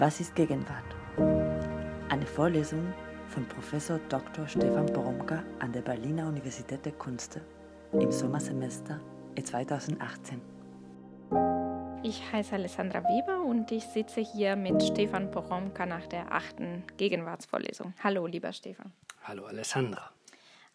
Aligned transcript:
Was 0.00 0.20
ist 0.20 0.36
Gegenwart? 0.36 0.84
Eine 2.08 2.24
Vorlesung 2.24 2.94
von 3.30 3.44
Professor 3.48 3.98
Dr. 4.08 4.46
Stefan 4.46 4.86
Poromka 4.86 5.42
an 5.58 5.72
der 5.72 5.80
Berliner 5.80 6.28
Universität 6.28 6.86
der 6.86 6.92
Künste 6.92 7.40
im 7.92 8.12
Sommersemester 8.12 9.00
2018. 9.42 10.40
Ich 12.04 12.22
heiße 12.32 12.54
Alessandra 12.54 13.02
Weber 13.02 13.44
und 13.44 13.72
ich 13.72 13.82
sitze 13.82 14.20
hier 14.20 14.54
mit 14.54 14.80
Stefan 14.84 15.32
Poromka 15.32 15.84
nach 15.84 16.06
der 16.06 16.32
achten 16.32 16.84
Gegenwartsvorlesung. 16.96 17.92
Hallo, 18.00 18.24
lieber 18.28 18.52
Stefan. 18.52 18.92
Hallo, 19.24 19.46
Alessandra. 19.46 20.12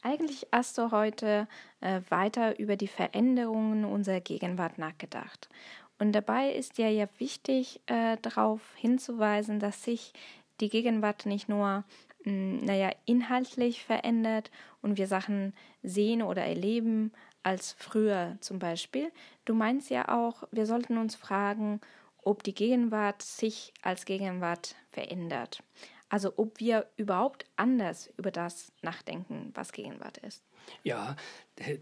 Eigentlich 0.06 0.46
hast 0.52 0.78
du 0.78 0.92
heute 0.92 1.48
äh, 1.80 2.02
weiter 2.10 2.60
über 2.60 2.76
die 2.76 2.90
Veränderungen 2.90 3.86
unserer 3.86 4.20
Gegenwart 4.20 4.78
nachgedacht. 4.78 5.48
Und 6.04 6.12
dabei 6.12 6.52
ist 6.52 6.80
ja 6.80 6.90
ja 6.90 7.08
wichtig, 7.18 7.80
äh, 7.86 8.18
darauf 8.22 8.60
hinzuweisen, 8.76 9.62
dass 9.62 9.86
sich 9.86 10.12
die 10.60 10.68
Gegenwart 10.68 11.26
nicht 11.26 11.48
nur 11.48 11.86
mh, 12.26 12.26
hm, 12.26 12.58
naja, 12.66 12.92
inhaltlich 13.06 13.86
verändert 13.86 14.52
und 14.82 14.98
wir 14.98 15.08
Sachen 15.08 15.54
sehen 15.82 16.22
oder 16.22 16.44
erleben 16.44 17.14
als 17.42 17.72
früher 17.80 18.36
zum 18.42 18.60
Beispiel. 18.60 19.14
Du 19.46 19.54
meinst 19.54 19.90
ja 19.90 20.10
auch, 20.10 20.44
wir 20.52 20.66
sollten 20.66 20.98
uns 20.98 21.16
fragen, 21.16 21.80
ob 22.22 22.44
die 22.44 22.54
Gegenwart 22.54 23.22
sich 23.22 23.74
als 23.82 24.04
Gegenwart 24.04 24.76
verändert. 24.90 25.64
Also 26.10 26.34
ob 26.36 26.60
wir 26.60 26.86
überhaupt 26.98 27.46
anders 27.56 28.12
über 28.18 28.32
das 28.32 28.74
nachdenken, 28.82 29.52
was 29.56 29.72
Gegenwart 29.72 30.18
ist. 30.18 30.44
Ja, 30.84 31.16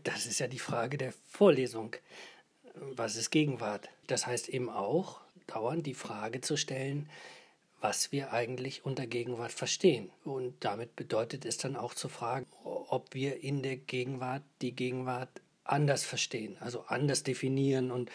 das 0.03 0.27
ist 0.27 0.37
ja 0.37 0.47
die 0.47 0.59
Frage 0.59 0.99
der 0.99 1.11
Vorlesung 1.11 1.95
was 2.75 3.15
ist 3.15 3.31
Gegenwart? 3.31 3.89
Das 4.07 4.27
heißt 4.27 4.49
eben 4.49 4.69
auch, 4.69 5.21
dauernd 5.47 5.85
die 5.85 5.93
Frage 5.93 6.41
zu 6.41 6.57
stellen, 6.57 7.09
was 7.81 8.11
wir 8.11 8.31
eigentlich 8.31 8.85
unter 8.85 9.07
Gegenwart 9.07 9.51
verstehen. 9.51 10.11
Und 10.23 10.53
damit 10.63 10.95
bedeutet 10.95 11.45
es 11.45 11.57
dann 11.57 11.75
auch 11.75 11.93
zu 11.93 12.09
fragen, 12.09 12.45
ob 12.63 13.13
wir 13.13 13.43
in 13.43 13.63
der 13.63 13.75
Gegenwart 13.75 14.43
die 14.61 14.73
Gegenwart 14.73 15.29
anders 15.63 16.03
verstehen, 16.03 16.57
also 16.59 16.85
anders 16.87 17.23
definieren 17.23 17.91
und 17.91 18.11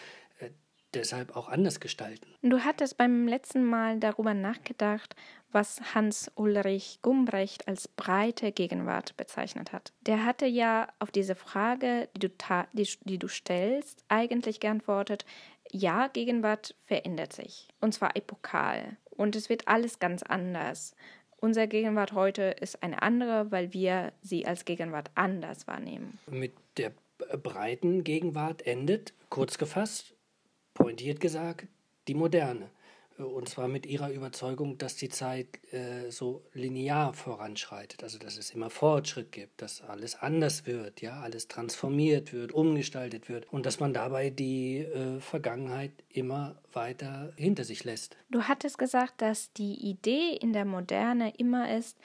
deshalb 0.93 1.35
auch 1.35 1.49
anders 1.49 1.79
gestalten. 1.79 2.27
Du 2.41 2.59
hattest 2.59 2.97
beim 2.97 3.27
letzten 3.27 3.65
Mal 3.65 3.99
darüber 3.99 4.33
nachgedacht, 4.33 5.15
was 5.51 5.95
Hans 5.95 6.31
Ulrich 6.35 6.99
Gumbrecht 7.01 7.67
als 7.67 7.87
breite 7.87 8.51
Gegenwart 8.51 9.15
bezeichnet 9.17 9.71
hat. 9.71 9.93
Der 10.01 10.25
hatte 10.25 10.45
ja 10.45 10.87
auf 10.99 11.11
diese 11.11 11.35
Frage, 11.35 12.09
die 12.15 12.27
du, 12.27 12.29
die, 12.73 12.89
die 13.03 13.17
du 13.17 13.27
stellst, 13.27 14.03
eigentlich 14.07 14.59
geantwortet, 14.59 15.25
ja, 15.71 16.07
Gegenwart 16.07 16.75
verändert 16.85 17.33
sich. 17.33 17.67
Und 17.81 17.93
zwar 17.93 18.15
epokal. 18.15 18.97
Und 19.09 19.35
es 19.35 19.49
wird 19.49 19.67
alles 19.67 19.99
ganz 19.99 20.23
anders. 20.23 20.95
Unsere 21.37 21.67
Gegenwart 21.67 22.13
heute 22.13 22.43
ist 22.43 22.81
eine 22.81 23.01
andere, 23.01 23.51
weil 23.51 23.73
wir 23.73 24.13
sie 24.21 24.45
als 24.45 24.65
Gegenwart 24.65 25.11
anders 25.15 25.67
wahrnehmen. 25.67 26.19
Mit 26.27 26.53
der 26.77 26.93
breiten 27.41 28.03
Gegenwart 28.03 28.65
endet, 28.65 29.13
kurz 29.29 29.57
gefasst, 29.57 30.16
pointiert 30.77 31.19
gesagt, 31.19 31.67
die 32.07 32.13
moderne. 32.13 32.69
Und 33.17 33.49
zwar 33.49 33.67
mit 33.67 33.87
ihrer 33.87 34.11
Überzeugung, 34.11 34.77
dass 34.77 34.95
die 34.95 35.09
Zeit 35.09 35.47
äh, 35.73 36.11
so 36.11 36.43
linear 36.53 37.13
voranschreitet, 37.13 38.03
also 38.03 38.19
dass 38.19 38.37
es 38.37 38.51
immer 38.51 38.69
Fortschritt 38.69 39.31
gibt, 39.31 39.59
dass 39.63 39.81
alles 39.81 40.15
anders 40.21 40.67
wird, 40.67 41.01
ja, 41.01 41.21
alles 41.21 41.47
transformiert 41.47 42.31
wird, 42.31 42.51
umgestaltet 42.51 43.27
wird 43.27 43.51
und 43.51 43.65
dass 43.65 43.79
man 43.79 43.91
dabei 43.91 44.29
die 44.29 44.81
äh, 44.81 45.19
Vergangenheit 45.19 45.93
immer 46.09 46.61
weiter 46.73 47.33
hinter 47.37 47.63
sich 47.63 47.83
lässt. 47.83 48.15
Du 48.29 48.43
hattest 48.43 48.77
gesagt, 48.77 49.19
dass 49.23 49.51
die 49.53 49.89
Idee 49.89 50.37
in 50.39 50.53
der 50.53 50.65
Moderne 50.65 51.33
immer 51.37 51.75
ist, 51.75 51.97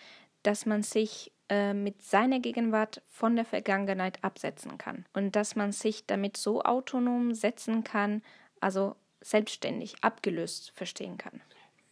dass 0.42 0.64
man 0.64 0.82
sich 0.82 1.30
äh, 1.50 1.74
mit 1.74 2.00
seiner 2.00 2.40
Gegenwart 2.40 3.02
von 3.08 3.36
der 3.36 3.44
Vergangenheit 3.44 4.24
absetzen 4.24 4.78
kann 4.78 5.04
und 5.12 5.36
dass 5.36 5.56
man 5.56 5.72
sich 5.72 6.06
damit 6.06 6.38
so 6.38 6.62
autonom 6.62 7.34
setzen 7.34 7.84
kann, 7.84 8.22
also 8.62 8.96
selbstständig, 9.20 9.96
abgelöst 10.00 10.72
verstehen 10.74 11.18
kann. 11.18 11.40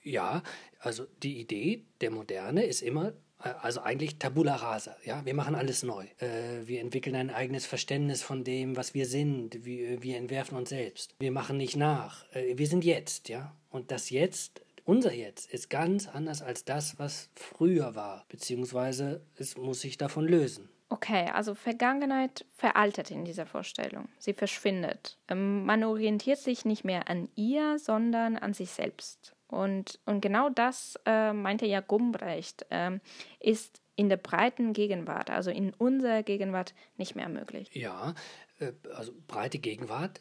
Ja, 0.03 0.43
also 0.79 1.07
die 1.23 1.41
Idee 1.41 1.85
der 2.01 2.11
Moderne 2.11 2.65
ist 2.65 2.83
immer, 2.83 3.13
äh, 3.43 3.51
also 3.61 3.81
eigentlich 3.81 4.19
tabula 4.19 4.57
rasa. 4.57 4.97
Ja, 5.05 5.25
wir 5.25 5.35
machen 5.35 5.55
alles 5.55 5.83
neu. 5.83 6.07
Äh, 6.19 6.67
wir 6.67 6.81
entwickeln 6.81 7.17
ein 7.17 7.31
eigenes 7.31 7.67
Verständnis 7.67 8.23
von 8.23 8.45
dem, 8.45 8.77
was 8.77 8.95
wir 8.95 9.07
sind. 9.07 9.65
Wir, 9.65 10.03
wir 10.03 10.17
entwerfen 10.17 10.57
uns 10.57 10.71
selbst. 10.71 11.15
Wir 11.19 11.33
machen 11.33 11.57
nicht 11.57 11.77
nach. 11.77 12.25
Äh, 12.33 12.57
wir 12.57 12.67
sind 12.67 12.85
jetzt, 12.85 13.29
ja. 13.29 13.55
Und 13.69 13.91
das 13.91 14.11
Jetzt, 14.11 14.63
unser 14.85 15.13
Jetzt, 15.13 15.53
ist 15.53 15.71
ganz 15.71 16.09
anders 16.09 16.43
als 16.43 16.65
das, 16.65 16.99
was 16.99 17.29
früher 17.35 17.95
war. 17.95 18.25
Beziehungsweise 18.29 19.25
es 19.37 19.57
muss 19.57 19.81
sich 19.81 19.99
davon 19.99 20.27
lösen. 20.27 20.71
Okay, 20.93 21.31
also 21.33 21.55
Vergangenheit 21.55 22.45
veraltet 22.51 23.13
in 23.13 23.25
dieser 23.25 23.47
Vorstellung. 23.47 24.09
Sie 24.19 24.35
verschwindet. 24.35 25.19
Ähm, 25.29 25.65
man 25.65 25.85
orientiert 25.85 26.39
sich 26.39 26.65
nicht 26.65 26.85
mehr 26.85 27.09
an 27.09 27.29
ihr, 27.37 27.79
sondern 27.79 28.37
an 28.37 28.55
sich 28.55 28.73
selbst. 28.73 29.37
Und, 29.47 30.01
und 30.05 30.21
genau 30.21 30.51
das 30.51 30.99
äh, 31.07 31.33
meinte 31.33 31.67
ja 31.67 31.81
Gumbrecht, 31.81 32.67
äh, 32.71 32.99
ist 33.39 33.81
in 33.95 34.09
der 34.09 34.17
breiten 34.17 34.73
Gegenwart, 34.73 35.31
also 35.31 35.53
in 35.53 35.73
unserer 35.75 36.25
Gegenwart, 36.25 36.75
nicht 36.97 37.15
mehr 37.15 37.29
möglich. 37.29 37.71
Ja, 37.73 38.15
äh, 38.59 38.73
also 38.95 39.13
breite 39.29 39.61
Gegenwart 39.61 40.21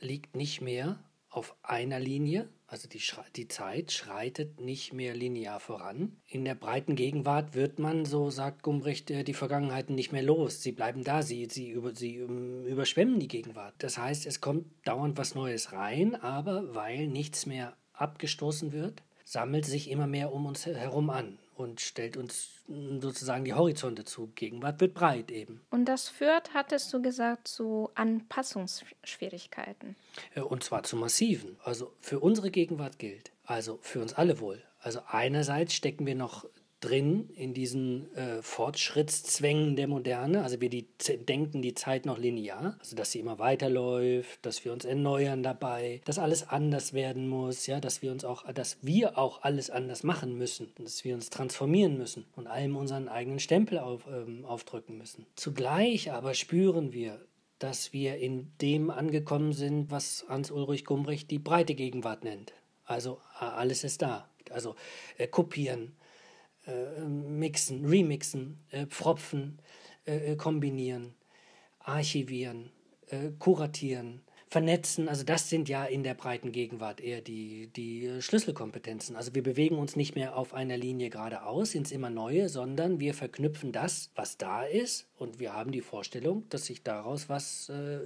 liegt 0.00 0.34
nicht 0.34 0.60
mehr 0.60 0.98
auf 1.28 1.54
einer 1.62 2.00
Linie, 2.00 2.48
also 2.70 2.86
die, 2.86 3.00
die 3.34 3.48
Zeit 3.48 3.92
schreitet 3.92 4.60
nicht 4.60 4.92
mehr 4.92 5.14
linear 5.14 5.58
voran. 5.58 6.18
In 6.28 6.44
der 6.44 6.54
breiten 6.54 6.96
Gegenwart 6.96 7.54
wird 7.54 7.78
man, 7.78 8.04
so 8.04 8.28
sagt 8.28 8.62
Gumbrecht, 8.62 9.10
äh, 9.10 9.24
die 9.24 9.32
Vergangenheiten 9.32 9.94
nicht 9.94 10.12
mehr 10.12 10.22
los. 10.22 10.62
Sie 10.62 10.72
bleiben 10.72 11.02
da, 11.02 11.22
sie, 11.22 11.48
sie, 11.50 11.70
über, 11.70 11.94
sie 11.94 12.18
ähm, 12.18 12.66
überschwemmen 12.66 13.20
die 13.20 13.28
Gegenwart. 13.28 13.74
Das 13.78 13.96
heißt, 13.96 14.26
es 14.26 14.42
kommt 14.42 14.66
dauernd 14.84 15.16
was 15.16 15.34
Neues 15.34 15.72
rein, 15.72 16.14
aber 16.14 16.74
weil 16.74 17.08
nichts 17.08 17.46
mehr 17.46 17.74
abgestoßen 17.94 18.72
wird, 18.72 19.02
sammelt 19.24 19.64
sich 19.64 19.90
immer 19.90 20.06
mehr 20.06 20.32
um 20.32 20.44
uns 20.44 20.66
herum 20.66 21.08
an 21.08 21.38
und 21.58 21.80
stellt 21.80 22.16
uns 22.16 22.62
sozusagen 23.00 23.44
die 23.44 23.52
Horizonte 23.52 24.04
zu. 24.04 24.28
Gegenwart 24.34 24.80
wird 24.80 24.94
breit 24.94 25.32
eben. 25.32 25.60
Und 25.70 25.86
das 25.86 26.08
führt, 26.08 26.54
hattest 26.54 26.92
du 26.92 27.02
gesagt, 27.02 27.48
zu 27.48 27.90
Anpassungsschwierigkeiten. 27.94 29.96
Äh, 30.34 30.42
und 30.42 30.62
zwar 30.62 30.84
zu 30.84 30.96
massiven. 30.96 31.56
Also 31.64 31.92
für 32.00 32.20
unsere 32.20 32.50
Gegenwart 32.50 32.98
gilt, 32.98 33.32
also 33.44 33.78
für 33.82 34.00
uns 34.00 34.14
alle 34.14 34.38
wohl. 34.38 34.62
Also 34.80 35.00
einerseits 35.08 35.74
stecken 35.74 36.06
wir 36.06 36.14
noch 36.14 36.46
drin 36.80 37.28
in 37.34 37.54
diesen 37.54 38.14
äh, 38.14 38.40
Fortschrittszwängen 38.42 39.76
der 39.76 39.88
Moderne. 39.88 40.42
Also 40.42 40.60
wir 40.60 40.68
die, 40.68 40.86
denken 41.26 41.60
die 41.62 41.74
Zeit 41.74 42.06
noch 42.06 42.18
linear, 42.18 42.76
also 42.78 42.94
dass 42.94 43.10
sie 43.12 43.20
immer 43.20 43.38
weiterläuft, 43.38 44.38
dass 44.42 44.64
wir 44.64 44.72
uns 44.72 44.84
erneuern 44.84 45.42
dabei, 45.42 46.00
dass 46.04 46.18
alles 46.18 46.48
anders 46.48 46.92
werden 46.92 47.28
muss, 47.28 47.66
ja, 47.66 47.80
dass 47.80 48.02
wir 48.02 48.12
uns 48.12 48.24
auch, 48.24 48.50
dass 48.52 48.78
wir 48.82 49.18
auch 49.18 49.42
alles 49.42 49.70
anders 49.70 50.04
machen 50.04 50.38
müssen, 50.38 50.72
dass 50.78 51.04
wir 51.04 51.14
uns 51.14 51.30
transformieren 51.30 51.98
müssen 51.98 52.26
und 52.36 52.46
allem 52.46 52.76
unseren 52.76 53.08
eigenen 53.08 53.40
Stempel 53.40 53.78
auf, 53.78 54.06
ähm, 54.06 54.44
aufdrücken 54.44 54.98
müssen. 54.98 55.26
Zugleich 55.34 56.12
aber 56.12 56.34
spüren 56.34 56.92
wir, 56.92 57.20
dass 57.58 57.92
wir 57.92 58.18
in 58.18 58.52
dem 58.60 58.90
angekommen 58.90 59.52
sind, 59.52 59.90
was 59.90 60.24
Hans-Ulrich 60.28 60.84
Gumbrecht 60.84 61.30
die 61.30 61.40
breite 61.40 61.74
Gegenwart 61.74 62.22
nennt. 62.22 62.52
Also 62.84 63.20
alles 63.38 63.84
ist 63.84 64.00
da. 64.02 64.28
Also 64.50 64.76
äh, 65.18 65.26
kopieren, 65.26 65.92
äh, 66.68 67.00
mixen, 67.08 67.84
remixen, 67.86 68.58
äh, 68.70 68.86
pfropfen, 68.86 69.58
äh, 70.04 70.36
kombinieren, 70.36 71.14
archivieren, 71.80 72.70
kuratieren, 73.38 74.20
vernetzen. 74.48 75.08
Also 75.08 75.24
das 75.24 75.50
sind 75.50 75.68
ja 75.68 75.84
in 75.84 76.02
der 76.02 76.14
breiten 76.14 76.52
Gegenwart 76.52 77.00
eher 77.00 77.20
die, 77.20 77.68
die 77.68 78.20
Schlüsselkompetenzen. 78.20 79.16
Also 79.16 79.34
wir 79.34 79.42
bewegen 79.42 79.78
uns 79.78 79.96
nicht 79.96 80.14
mehr 80.14 80.36
auf 80.36 80.54
einer 80.54 80.76
Linie 80.76 81.10
geradeaus 81.10 81.74
ins 81.74 81.92
immer 81.92 82.10
Neue, 82.10 82.48
sondern 82.48 83.00
wir 83.00 83.14
verknüpfen 83.14 83.72
das, 83.72 84.10
was 84.14 84.38
da 84.38 84.62
ist 84.62 85.06
und 85.16 85.38
wir 85.38 85.52
haben 85.52 85.72
die 85.72 85.80
Vorstellung, 85.80 86.48
dass 86.48 86.66
sich 86.66 86.82
daraus 86.82 87.28
was 87.28 87.68
äh, 87.68 87.98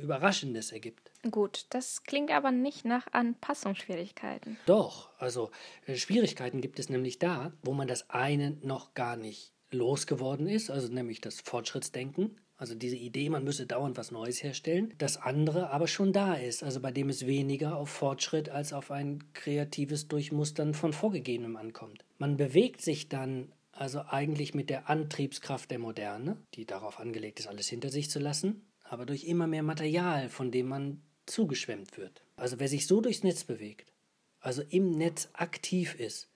Überraschendes 0.00 0.72
ergibt. 0.72 1.12
Gut, 1.30 1.66
das 1.70 2.04
klingt 2.04 2.30
aber 2.30 2.50
nicht 2.50 2.84
nach 2.84 3.06
Anpassungsschwierigkeiten. 3.12 4.58
Doch, 4.66 5.10
also 5.18 5.50
äh, 5.86 5.96
Schwierigkeiten 5.96 6.60
gibt 6.60 6.78
es 6.78 6.88
nämlich 6.88 7.18
da, 7.18 7.52
wo 7.62 7.72
man 7.72 7.88
das 7.88 8.10
eine 8.10 8.56
noch 8.62 8.94
gar 8.94 9.16
nicht 9.16 9.52
losgeworden 9.70 10.46
ist, 10.46 10.70
also 10.70 10.92
nämlich 10.92 11.20
das 11.20 11.40
Fortschrittsdenken, 11.40 12.38
also 12.58 12.74
diese 12.74 12.96
Idee, 12.96 13.28
man 13.28 13.44
müsse 13.44 13.66
dauernd 13.66 13.98
was 13.98 14.10
Neues 14.10 14.42
herstellen. 14.42 14.94
Das 14.98 15.18
andere 15.18 15.70
aber 15.70 15.86
schon 15.86 16.12
da 16.12 16.34
ist, 16.34 16.62
also 16.62 16.80
bei 16.80 16.90
dem 16.90 17.10
es 17.10 17.26
weniger 17.26 17.76
auf 17.76 17.90
Fortschritt 17.90 18.48
als 18.48 18.72
auf 18.72 18.90
ein 18.90 19.32
kreatives 19.34 20.08
Durchmustern 20.08 20.72
von 20.72 20.92
Vorgegebenem 20.92 21.56
ankommt. 21.56 22.04
Man 22.18 22.36
bewegt 22.36 22.80
sich 22.80 23.08
dann 23.08 23.52
also 23.72 24.00
eigentlich 24.08 24.54
mit 24.54 24.70
der 24.70 24.88
Antriebskraft 24.88 25.70
der 25.70 25.78
Moderne, 25.78 26.38
die 26.54 26.64
darauf 26.64 26.98
angelegt 26.98 27.40
ist, 27.40 27.46
alles 27.46 27.68
hinter 27.68 27.90
sich 27.90 28.08
zu 28.08 28.18
lassen, 28.18 28.64
aber 28.84 29.04
durch 29.04 29.24
immer 29.24 29.46
mehr 29.46 29.62
Material, 29.62 30.30
von 30.30 30.50
dem 30.50 30.68
man 30.68 31.02
zugeschwemmt 31.26 31.98
wird. 31.98 32.22
Also 32.36 32.58
wer 32.58 32.68
sich 32.68 32.86
so 32.86 33.02
durchs 33.02 33.22
Netz 33.22 33.44
bewegt, 33.44 33.92
also 34.40 34.62
im 34.62 34.92
Netz 34.92 35.28
aktiv 35.34 35.94
ist 35.94 36.30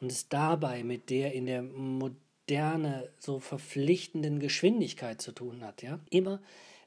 und 0.00 0.10
es 0.10 0.28
dabei 0.28 0.82
mit 0.82 1.10
der 1.10 1.34
in 1.34 1.44
der 1.44 1.62
Moderne 2.48 3.10
so 3.18 3.40
verpflichtenden 3.40 4.40
Geschwindigkeit 4.40 5.20
zu 5.20 5.32
tun 5.32 5.62
hat, 5.62 5.82
ja, 5.82 6.00
immer 6.08 6.40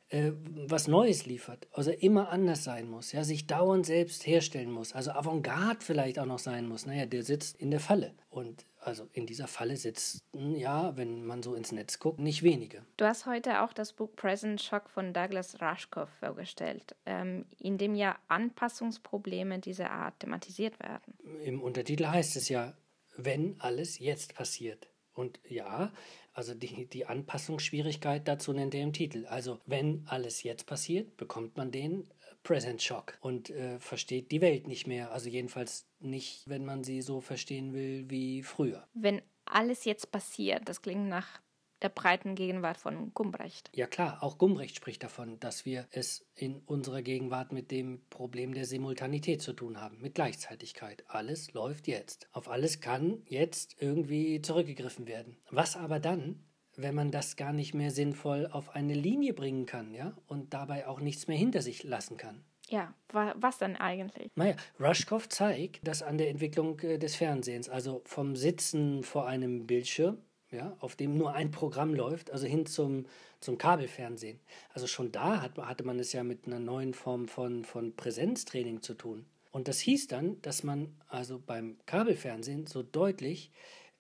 äh, 0.09 0.31
was 0.67 0.87
Neues 0.87 1.27
liefert, 1.27 1.67
also 1.71 1.91
immer 1.91 2.29
anders 2.29 2.63
sein 2.63 2.89
muss, 2.89 3.11
ja, 3.11 3.23
sich 3.23 3.45
dauernd 3.45 3.85
selbst 3.85 4.25
herstellen 4.25 4.71
muss, 4.71 4.93
also 4.93 5.11
Avantgarde 5.11 5.81
vielleicht 5.81 6.17
auch 6.17 6.25
noch 6.25 6.39
sein 6.39 6.67
muss, 6.67 6.87
naja, 6.87 7.05
der 7.05 7.21
sitzt 7.21 7.57
in 7.57 7.69
der 7.69 7.79
Falle 7.79 8.15
und 8.31 8.65
also 8.79 9.07
in 9.13 9.27
dieser 9.27 9.47
Falle 9.47 9.77
sitzen, 9.77 10.19
ja, 10.55 10.97
wenn 10.97 11.25
man 11.25 11.43
so 11.43 11.53
ins 11.53 11.71
Netz 11.71 11.99
guckt, 11.99 12.19
nicht 12.19 12.41
wenige. 12.41 12.83
Du 12.97 13.05
hast 13.05 13.27
heute 13.27 13.61
auch 13.61 13.71
das 13.71 13.93
Buch 13.93 14.09
Present 14.15 14.59
Shock 14.63 14.89
von 14.89 15.13
Douglas 15.13 15.61
Rushkoff 15.61 16.09
vorgestellt, 16.19 16.95
ähm, 17.05 17.45
in 17.59 17.77
dem 17.77 17.93
ja 17.93 18.17
Anpassungsprobleme 18.29 19.59
dieser 19.59 19.91
Art 19.91 20.21
thematisiert 20.21 20.79
werden. 20.79 21.13
Im 21.43 21.61
Untertitel 21.61 22.07
heißt 22.07 22.35
es 22.35 22.49
ja, 22.49 22.73
wenn 23.15 23.57
alles 23.59 23.99
jetzt 23.99 24.33
passiert. 24.33 24.90
Und 25.13 25.39
ja, 25.47 25.91
also 26.33 26.53
die, 26.53 26.87
die 26.87 27.05
Anpassungsschwierigkeit 27.05 28.27
dazu 28.27 28.53
nennt 28.53 28.73
er 28.73 28.83
im 28.83 28.93
Titel. 28.93 29.25
Also 29.25 29.59
wenn 29.65 30.03
alles 30.07 30.43
jetzt 30.43 30.65
passiert, 30.65 31.17
bekommt 31.17 31.57
man 31.57 31.71
den 31.71 32.07
Present 32.43 32.81
Shock 32.81 33.17
und 33.21 33.49
äh, 33.49 33.79
versteht 33.79 34.31
die 34.31 34.41
Welt 34.41 34.67
nicht 34.67 34.87
mehr. 34.87 35.11
Also 35.11 35.29
jedenfalls 35.29 35.87
nicht, 35.99 36.47
wenn 36.47 36.65
man 36.65 36.83
sie 36.83 37.01
so 37.01 37.21
verstehen 37.21 37.73
will 37.73 38.09
wie 38.09 38.41
früher. 38.41 38.87
Wenn 38.93 39.21
alles 39.45 39.85
jetzt 39.85 40.11
passiert, 40.11 40.67
das 40.67 40.81
klingt 40.81 41.07
nach 41.07 41.41
der 41.81 41.89
breiten 41.89 42.35
Gegenwart 42.35 42.77
von 42.77 43.13
Gumbrecht. 43.13 43.69
Ja 43.73 43.87
klar, 43.87 44.21
auch 44.21 44.37
Gumbrecht 44.37 44.75
spricht 44.75 45.03
davon, 45.03 45.39
dass 45.39 45.65
wir 45.65 45.87
es 45.91 46.25
in 46.35 46.61
unserer 46.65 47.01
Gegenwart 47.01 47.51
mit 47.51 47.71
dem 47.71 48.01
Problem 48.09 48.53
der 48.53 48.65
Simultanität 48.65 49.41
zu 49.41 49.53
tun 49.53 49.79
haben, 49.81 49.99
mit 50.01 50.15
Gleichzeitigkeit. 50.15 51.03
Alles 51.07 51.53
läuft 51.53 51.87
jetzt. 51.87 52.27
Auf 52.31 52.49
alles 52.49 52.81
kann 52.81 53.23
jetzt 53.25 53.75
irgendwie 53.79 54.41
zurückgegriffen 54.41 55.07
werden. 55.07 55.37
Was 55.49 55.75
aber 55.75 55.99
dann, 55.99 56.43
wenn 56.75 56.95
man 56.95 57.11
das 57.11 57.35
gar 57.35 57.53
nicht 57.53 57.73
mehr 57.73 57.91
sinnvoll 57.91 58.47
auf 58.47 58.75
eine 58.75 58.93
Linie 58.93 59.33
bringen 59.33 59.65
kann, 59.65 59.93
ja, 59.93 60.15
und 60.27 60.53
dabei 60.53 60.87
auch 60.87 60.99
nichts 60.99 61.27
mehr 61.27 61.37
hinter 61.37 61.61
sich 61.61 61.83
lassen 61.83 62.17
kann. 62.17 62.43
Ja, 62.71 62.93
was 63.11 63.57
dann 63.57 63.75
eigentlich? 63.75 64.31
Naja, 64.35 64.55
Rushkoff 64.79 65.27
zeigt 65.27 65.85
das 65.85 66.01
an 66.01 66.17
der 66.17 66.29
Entwicklung 66.29 66.79
äh, 66.79 66.97
des 66.97 67.15
Fernsehens, 67.17 67.67
also 67.67 68.01
vom 68.05 68.37
Sitzen 68.37 69.03
vor 69.03 69.27
einem 69.27 69.67
Bildschirm, 69.67 70.19
ja, 70.51 70.75
auf 70.79 70.95
dem 70.95 71.17
nur 71.17 71.33
ein 71.33 71.51
Programm 71.51 71.93
läuft, 71.93 72.31
also 72.31 72.45
hin 72.45 72.65
zum, 72.65 73.05
zum 73.39 73.57
Kabelfernsehen. 73.57 74.39
Also 74.73 74.87
schon 74.87 75.11
da 75.11 75.41
hat, 75.41 75.57
hatte 75.57 75.83
man 75.83 75.99
es 75.99 76.13
ja 76.13 76.23
mit 76.23 76.45
einer 76.45 76.59
neuen 76.59 76.93
Form 76.93 77.27
von, 77.27 77.63
von 77.63 77.95
Präsenztraining 77.95 78.81
zu 78.81 78.93
tun. 78.93 79.25
Und 79.51 79.67
das 79.67 79.79
hieß 79.79 80.07
dann, 80.07 80.41
dass 80.41 80.63
man 80.63 80.95
also 81.07 81.39
beim 81.39 81.77
Kabelfernsehen 81.85 82.67
so 82.67 82.83
deutlich 82.83 83.51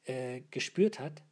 äh, 0.05 0.41
gespürt 0.51 0.99
hat, 0.99 1.23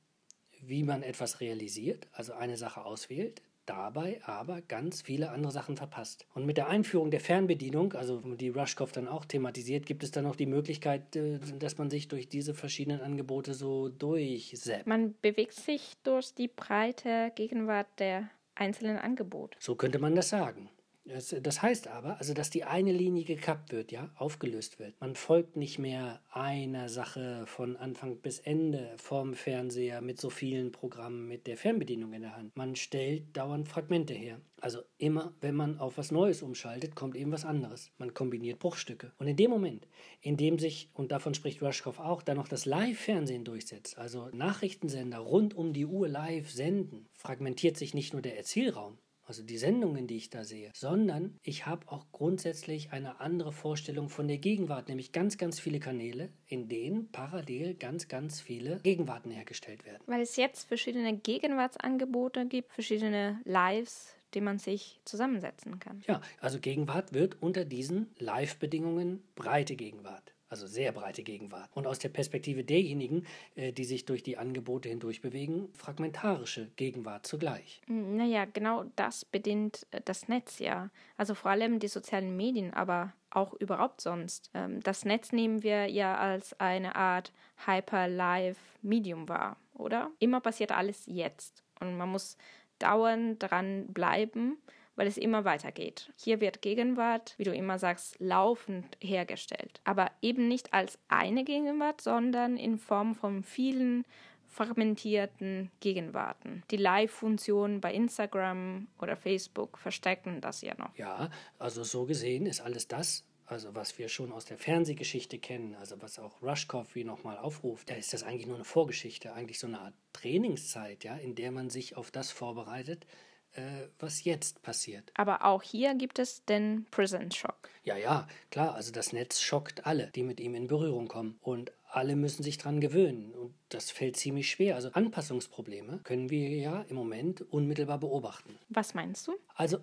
wie 0.61 0.83
man 0.83 1.03
etwas 1.03 1.39
realisiert, 1.39 2.07
also 2.11 2.33
eine 2.33 2.57
Sache 2.57 2.83
auswählt, 2.83 3.41
dabei 3.69 4.19
aber 4.25 4.61
ganz 4.61 5.01
viele 5.01 5.29
andere 5.29 5.51
Sachen 5.51 5.77
verpasst. 5.77 6.25
Und 6.33 6.45
mit 6.45 6.57
der 6.57 6.67
Einführung 6.67 7.11
der 7.11 7.19
Fernbedienung, 7.19 7.93
also 7.93 8.19
die 8.19 8.49
Rushkoff 8.49 8.91
dann 8.91 9.07
auch 9.07 9.25
thematisiert, 9.25 9.85
gibt 9.85 10.03
es 10.03 10.11
dann 10.11 10.25
auch 10.25 10.35
die 10.35 10.45
Möglichkeit, 10.45 11.15
äh, 11.15 11.39
dass 11.59 11.77
man 11.77 11.89
sich 11.89 12.07
durch 12.07 12.27
diese 12.27 12.53
verschiedenen 12.53 13.01
Angebote 13.01 13.53
so 13.53 13.89
durchsetzt. 13.89 14.87
Man 14.87 15.15
bewegt 15.21 15.53
sich 15.53 15.93
durch 16.03 16.33
die 16.33 16.47
breite 16.47 17.31
Gegenwart 17.35 17.87
der 17.99 18.29
einzelnen 18.55 18.97
Angebote. 18.97 19.57
So 19.59 19.75
könnte 19.75 19.99
man 19.99 20.15
das 20.15 20.29
sagen. 20.29 20.69
Das, 21.09 21.61
heißt 21.61 21.87
aber, 21.87 22.17
also 22.17 22.33
dass 22.33 22.49
die 22.49 22.63
eine 22.63 22.91
Linie 22.91 23.23
gekappt 23.23 23.71
wird, 23.71 23.91
ja, 23.91 24.09
aufgelöst 24.15 24.79
wird. 24.79 24.99
Man 24.99 25.15
folgt 25.15 25.55
nicht 25.55 25.79
mehr 25.79 26.21
einer 26.29 26.87
Sache 26.87 27.43
von 27.47 27.77
Anfang 27.77 28.17
bis 28.17 28.39
Ende 28.39 28.93
vorm 28.97 29.33
Fernseher 29.33 30.01
mit 30.01 30.21
so 30.21 30.29
vielen 30.29 30.71
Programmen 30.71 31.27
mit 31.27 31.47
der 31.47 31.57
Fernbedienung 31.57 32.13
in 32.13 32.21
der 32.21 32.35
Hand. 32.35 32.55
Man 32.55 32.75
stellt 32.75 33.35
dauernd 33.35 33.67
Fragmente 33.67 34.13
her. 34.13 34.39
Also 34.61 34.81
immer, 34.97 35.33
wenn 35.41 35.55
man 35.55 35.79
auf 35.79 35.97
was 35.97 36.11
Neues 36.11 36.41
umschaltet, 36.41 36.95
kommt 36.95 37.15
eben 37.15 37.31
was 37.31 37.45
anderes. 37.45 37.91
Man 37.97 38.13
kombiniert 38.13 38.59
Bruchstücke. 38.59 39.13
Und 39.17 39.27
in 39.27 39.37
dem 39.37 39.49
Moment, 39.49 39.87
in 40.21 40.37
dem 40.37 40.59
sich, 40.59 40.89
und 40.93 41.11
davon 41.11 41.33
spricht 41.33 41.61
Rushkoff 41.61 41.99
auch, 41.99 42.21
dann 42.21 42.37
noch 42.37 42.47
das 42.47 42.65
Live-Fernsehen 42.65 43.45
durchsetzt, 43.45 43.97
also 43.97 44.29
Nachrichtensender 44.33 45.19
rund 45.19 45.55
um 45.55 45.73
die 45.73 45.85
Uhr 45.85 46.07
live 46.07 46.51
senden, 46.51 47.07
fragmentiert 47.13 47.77
sich 47.77 47.93
nicht 47.93 48.13
nur 48.13 48.21
der 48.21 48.37
Erzählraum, 48.37 48.97
also 49.29 49.43
die 49.43 49.59
Sendungen, 49.59 50.07
die 50.07 50.17
ich 50.17 50.31
da 50.31 50.43
sehe, 50.43 50.71
sondern 50.73 51.37
ich 51.43 51.67
habe 51.67 51.87
auch 51.87 52.07
grundsätzlich 52.11 52.91
eine 52.91 53.19
andere 53.21 53.53
Vorstellung 53.53 54.09
von 54.09 54.27
der 54.27 54.39
Gegenwart, 54.39 54.89
nämlich 54.89 55.11
ganz, 55.11 55.37
ganz 55.37 55.59
viele 55.59 55.79
Kanäle, 55.79 56.29
in 56.47 56.67
denen 56.67 57.11
parallel 57.11 57.75
ganz, 57.75 58.07
ganz 58.07 58.41
viele 58.41 58.79
Gegenwarten 58.79 59.29
hergestellt 59.29 59.85
werden. 59.85 60.01
Weil 60.07 60.21
es 60.21 60.35
jetzt 60.35 60.67
verschiedene 60.67 61.15
Gegenwartsangebote 61.15 62.47
gibt, 62.47 62.73
verschiedene 62.73 63.39
Lives, 63.45 64.15
die 64.33 64.41
man 64.41 64.57
sich 64.57 64.99
zusammensetzen 65.05 65.79
kann. 65.79 66.03
Ja, 66.07 66.21
also 66.41 66.59
Gegenwart 66.59 67.13
wird 67.13 67.39
unter 67.39 67.65
diesen 67.65 68.07
Live-Bedingungen 68.17 69.21
breite 69.35 69.75
Gegenwart 69.75 70.33
also 70.49 70.67
sehr 70.67 70.91
breite 70.91 71.23
Gegenwart. 71.23 71.69
Und 71.73 71.87
aus 71.87 71.99
der 71.99 72.09
Perspektive 72.09 72.63
derjenigen, 72.63 73.25
äh, 73.55 73.71
die 73.71 73.85
sich 73.85 74.05
durch 74.05 74.23
die 74.23 74.37
Angebote 74.37 74.89
hindurch 74.89 75.21
bewegen, 75.21 75.69
fragmentarische 75.73 76.69
Gegenwart 76.75 77.25
zugleich. 77.25 77.81
Hm, 77.85 78.17
naja, 78.17 78.45
genau 78.45 78.85
das 78.95 79.25
bedient 79.25 79.85
äh, 79.91 80.01
das 80.03 80.27
Netz 80.27 80.59
ja. 80.59 80.89
Also 81.17 81.35
vor 81.35 81.51
allem 81.51 81.79
die 81.79 81.87
sozialen 81.87 82.35
Medien, 82.35 82.73
aber 82.73 83.13
auch 83.29 83.53
überhaupt 83.53 84.01
sonst. 84.01 84.49
Ähm, 84.53 84.81
das 84.81 85.05
Netz 85.05 85.31
nehmen 85.31 85.63
wir 85.63 85.87
ja 85.87 86.17
als 86.17 86.59
eine 86.59 86.95
Art 86.95 87.31
Hyper-Live-Medium 87.65 89.29
wahr, 89.29 89.57
oder? 89.73 90.11
Immer 90.19 90.41
passiert 90.41 90.71
alles 90.71 91.03
jetzt. 91.05 91.63
Und 91.79 91.97
man 91.97 92.09
muss 92.09 92.37
dauernd 92.79 93.41
dran 93.41 93.87
bleiben 93.87 94.57
weil 94.99 95.07
es 95.07 95.17
immer 95.17 95.45
weitergeht. 95.45 96.11
Hier 96.17 96.41
wird 96.41 96.61
Gegenwart, 96.61 97.33
wie 97.37 97.45
du 97.45 97.53
immer 97.53 97.79
sagst, 97.79 98.17
laufend 98.19 98.97
hergestellt. 98.99 99.79
Aber 99.85 100.11
eben 100.21 100.49
nicht 100.49 100.73
als 100.73 100.99
eine 101.07 101.45
Gegenwart, 101.45 102.01
sondern 102.01 102.57
in 102.57 102.77
Form 102.77 103.15
von 103.15 103.43
vielen 103.43 104.03
fragmentierten 104.49 105.71
Gegenwarten. 105.79 106.63
Die 106.69 106.75
Live-Funktionen 106.75 107.79
bei 107.79 107.93
Instagram 107.93 108.89
oder 108.99 109.15
Facebook 109.15 109.77
verstecken 109.77 110.41
das 110.41 110.59
ja 110.63 110.75
noch. 110.77 110.93
Ja, 110.97 111.29
also 111.59 111.85
so 111.85 112.03
gesehen 112.03 112.45
ist 112.45 112.59
alles 112.59 112.89
das, 112.89 113.23
also 113.45 113.73
was 113.75 113.97
wir 113.99 114.09
schon 114.09 114.33
aus 114.33 114.43
der 114.43 114.57
Fernsehgeschichte 114.57 115.39
kennen, 115.39 115.75
also 115.75 116.01
was 116.01 116.19
auch 116.19 116.41
Rushkoff 116.41 116.93
wie 116.95 117.05
nochmal 117.05 117.37
aufruft, 117.37 117.89
da 117.89 117.95
ist 117.95 118.11
das 118.11 118.23
eigentlich 118.23 118.47
nur 118.47 118.55
eine 118.55 118.65
Vorgeschichte, 118.65 119.31
eigentlich 119.31 119.59
so 119.59 119.67
eine 119.67 119.79
Art 119.79 119.93
Trainingszeit, 120.11 121.05
ja, 121.05 121.15
in 121.15 121.35
der 121.35 121.51
man 121.51 121.69
sich 121.69 121.95
auf 121.95 122.11
das 122.11 122.31
vorbereitet, 122.31 123.05
äh, 123.53 123.87
was 123.99 124.23
jetzt 124.23 124.61
passiert. 124.61 125.11
Aber 125.15 125.45
auch 125.45 125.63
hier 125.63 125.95
gibt 125.95 126.19
es 126.19 126.45
den 126.45 126.85
Present 126.91 127.35
Shock. 127.35 127.69
Ja, 127.83 127.97
ja, 127.97 128.27
klar. 128.51 128.75
Also 128.75 128.91
das 128.91 129.13
Netz 129.13 129.41
schockt 129.41 129.85
alle, 129.85 130.11
die 130.15 130.23
mit 130.23 130.39
ihm 130.39 130.55
in 130.55 130.67
Berührung 130.67 131.07
kommen. 131.07 131.37
Und 131.41 131.71
alle 131.91 132.15
müssen 132.15 132.43
sich 132.43 132.57
dran 132.57 132.81
gewöhnen. 132.81 133.33
Und 133.33 133.53
das 133.69 133.91
fällt 133.91 134.17
ziemlich 134.17 134.49
schwer. 134.49 134.75
Also 134.75 134.89
Anpassungsprobleme 134.91 135.99
können 136.03 136.29
wir 136.29 136.49
ja 136.49 136.81
im 136.83 136.95
Moment 136.95 137.41
unmittelbar 137.51 137.99
beobachten. 137.99 138.57
Was 138.69 138.93
meinst 138.93 139.27
du? 139.27 139.33
Also 139.55 139.79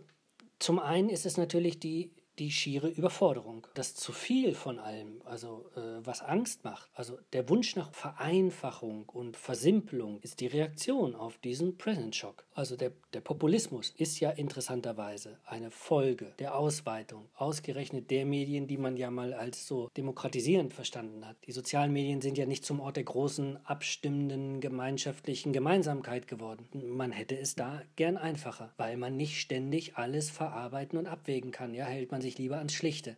zum 0.58 0.78
einen 0.78 1.08
ist 1.08 1.26
es 1.26 1.37
natürlich 1.37 1.80
die 1.80 2.11
die 2.38 2.50
schiere 2.50 2.88
Überforderung. 2.88 3.66
Das 3.75 3.95
zu 3.95 4.12
viel 4.12 4.55
von 4.55 4.78
allem, 4.78 5.23
also 5.25 5.64
äh, 5.76 6.05
was 6.05 6.23
Angst 6.23 6.64
macht, 6.64 6.90
also 6.95 7.19
der 7.33 7.49
Wunsch 7.49 7.76
nach 7.76 7.93
Vereinfachung 7.93 9.09
und 9.09 9.37
Versimpelung 9.37 10.21
ist 10.21 10.40
die 10.40 10.47
Reaktion 10.47 11.14
auf 11.14 11.38
diesen 11.38 11.78
Present 11.78 12.14
Shock. 12.14 12.45
Also 12.55 12.76
der, 12.76 12.93
der 13.12 13.21
Populismus 13.21 13.95
ist 13.97 14.21
ja 14.21 14.31
interessanterweise 14.31 15.38
eine 15.45 15.71
Folge 15.71 16.35
der 16.38 16.55
Ausweitung, 16.55 17.28
ausgerechnet 17.35 18.11
der 18.11 18.26
Medien, 18.26 18.66
die 18.66 18.78
man 18.78 18.97
ja 18.97 19.11
mal 19.11 19.35
als 19.35 19.66
so 19.66 19.90
demokratisierend 19.97 20.73
verstanden 20.73 21.26
hat. 21.26 21.37
Die 21.47 21.52
sozialen 21.52 21.93
Medien 21.93 22.21
sind 22.21 22.38
ja 22.38 22.47
nicht 22.47 22.64
zum 22.64 22.81
Ort 22.81 22.97
der 22.97 23.05
großen, 23.05 23.64
abstimmenden, 23.64 24.61
gemeinschaftlichen 24.61 25.52
Gemeinsamkeit 25.52 26.28
geworden. 26.28 26.69
Man 26.73 27.12
hätte 27.12 27.38
es 27.38 27.55
da 27.55 27.83
gern 27.97 28.16
einfacher, 28.16 28.73
weil 28.76 28.97
man 28.97 29.16
nicht 29.16 29.40
ständig 29.40 29.97
alles 29.97 30.31
verarbeiten 30.31 30.99
und 30.99 31.07
abwägen 31.07 31.50
kann. 31.50 31.75
Ja, 31.75 31.85
hält 31.87 32.11
man 32.11 32.21
sich 32.21 32.25
lieber 32.35 32.59
ans 32.59 32.75
Schlichte, 32.75 33.16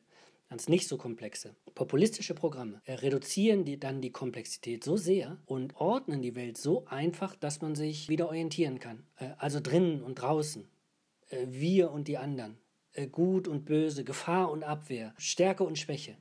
ans 0.49 0.69
nicht 0.69 0.88
so 0.88 0.97
komplexe. 0.97 1.55
Populistische 1.75 2.35
Programme 2.35 2.83
reduzieren 2.87 3.65
die, 3.65 3.81
dann 3.81 4.00
die 4.00 4.12
Komplexität 4.12 4.85
so 4.85 4.97
sehr 4.97 5.38
und 5.47 5.77
ordnen 5.77 6.23
die 6.23 6.35
Welt 6.35 6.59
so 6.59 6.85
einfach, 6.87 7.35
dass 7.35 7.61
man 7.61 7.75
sich 7.75 8.09
wieder 8.09 8.27
orientieren 8.27 8.79
kann. 8.79 9.05
Äh, 9.17 9.31
also 9.38 9.61
drinnen 9.61 10.03
und 10.03 10.17
draußen, 10.17 10.69
äh, 11.31 11.47
wir 11.49 11.91
und 11.91 12.09
die 12.09 12.19
anderen, 12.19 12.59
äh, 12.93 13.07
gut 13.07 13.49
und 13.49 13.65
böse, 13.65 14.05
Gefahr 14.05 14.50
und 14.50 14.62
Abwehr, 14.62 15.15
Stärke 15.19 15.65
und 15.65 15.79
Schwäche. 15.79 16.17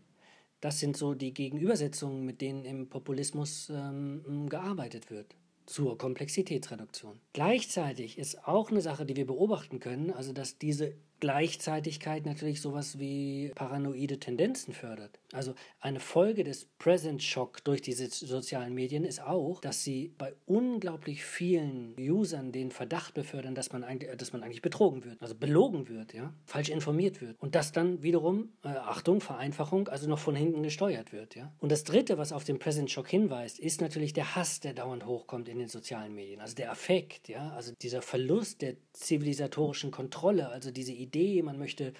Das 0.61 0.79
sind 0.79 0.97
so 0.97 1.13
die 1.13 1.33
Gegenübersetzungen, 1.33 2.25
mit 2.25 2.41
denen 2.41 2.65
im 2.65 2.89
Populismus 2.89 3.69
ähm, 3.69 4.47
gearbeitet 4.49 5.11
wird 5.11 5.35
zur 5.67 5.97
Komplexitätsreduktion. 5.97 7.19
Gleichzeitig 7.33 8.17
ist 8.17 8.47
auch 8.47 8.71
eine 8.71 8.81
Sache, 8.81 9.05
die 9.05 9.15
wir 9.15 9.27
beobachten 9.27 9.79
können, 9.79 10.11
also 10.11 10.33
dass 10.33 10.57
diese 10.57 10.95
Gleichzeitigkeit 11.19 12.25
natürlich 12.25 12.61
sowas 12.61 12.99
wie 12.99 13.51
paranoide 13.55 14.19
Tendenzen 14.19 14.73
fördert. 14.73 15.19
Also 15.33 15.55
eine 15.79 15.99
Folge 15.99 16.43
des 16.43 16.65
Present 16.77 17.21
Shock 17.21 17.63
durch 17.63 17.81
diese 17.81 18.07
sozialen 18.07 18.73
Medien 18.73 19.03
ist 19.03 19.21
auch, 19.21 19.59
dass 19.59 19.83
sie 19.83 20.13
bei 20.17 20.33
unglaublich 20.45 21.23
vielen 21.23 21.95
Usern 21.99 22.51
den 22.51 22.71
Verdacht 22.71 23.13
befördern, 23.13 23.55
dass 23.55 23.71
man 23.71 23.83
eigentlich, 23.83 24.15
dass 24.17 24.31
man 24.31 24.43
eigentlich 24.43 24.61
betrogen 24.61 25.03
wird, 25.03 25.21
also 25.21 25.35
belogen 25.35 25.89
wird, 25.89 26.13
ja, 26.13 26.33
falsch 26.45 26.69
informiert 26.69 27.21
wird 27.21 27.35
und 27.39 27.55
das 27.55 27.71
dann 27.71 28.03
wiederum, 28.03 28.53
äh, 28.63 28.69
Achtung, 28.69 29.19
Vereinfachung, 29.19 29.87
also 29.87 30.07
noch 30.07 30.19
von 30.19 30.35
hinten 30.35 30.63
gesteuert 30.63 31.11
wird, 31.11 31.35
ja. 31.35 31.53
Und 31.59 31.71
das 31.71 31.83
Dritte, 31.83 32.17
was 32.17 32.31
auf 32.31 32.43
den 32.43 32.59
Present 32.59 32.89
Shock 32.91 33.09
hinweist, 33.09 33.59
ist 33.59 33.81
natürlich 33.81 34.13
der 34.13 34.35
Hass, 34.35 34.59
der 34.59 34.73
dauernd 34.73 35.05
hochkommt 35.05 35.49
in 35.49 35.59
den 35.59 35.67
sozialen 35.67 36.13
Medien, 36.13 36.39
also 36.39 36.55
der 36.55 36.71
Affekt, 36.71 37.27
ja, 37.27 37.51
also 37.51 37.73
dieser 37.81 38.01
Verlust 38.01 38.61
der 38.61 38.75
zivilisatorischen 38.93 39.91
Kontrolle, 39.91 40.49
also 40.49 40.71
diese 40.71 40.93
Idee, 41.07 41.41
man 41.41 41.57
möchte 41.57 41.93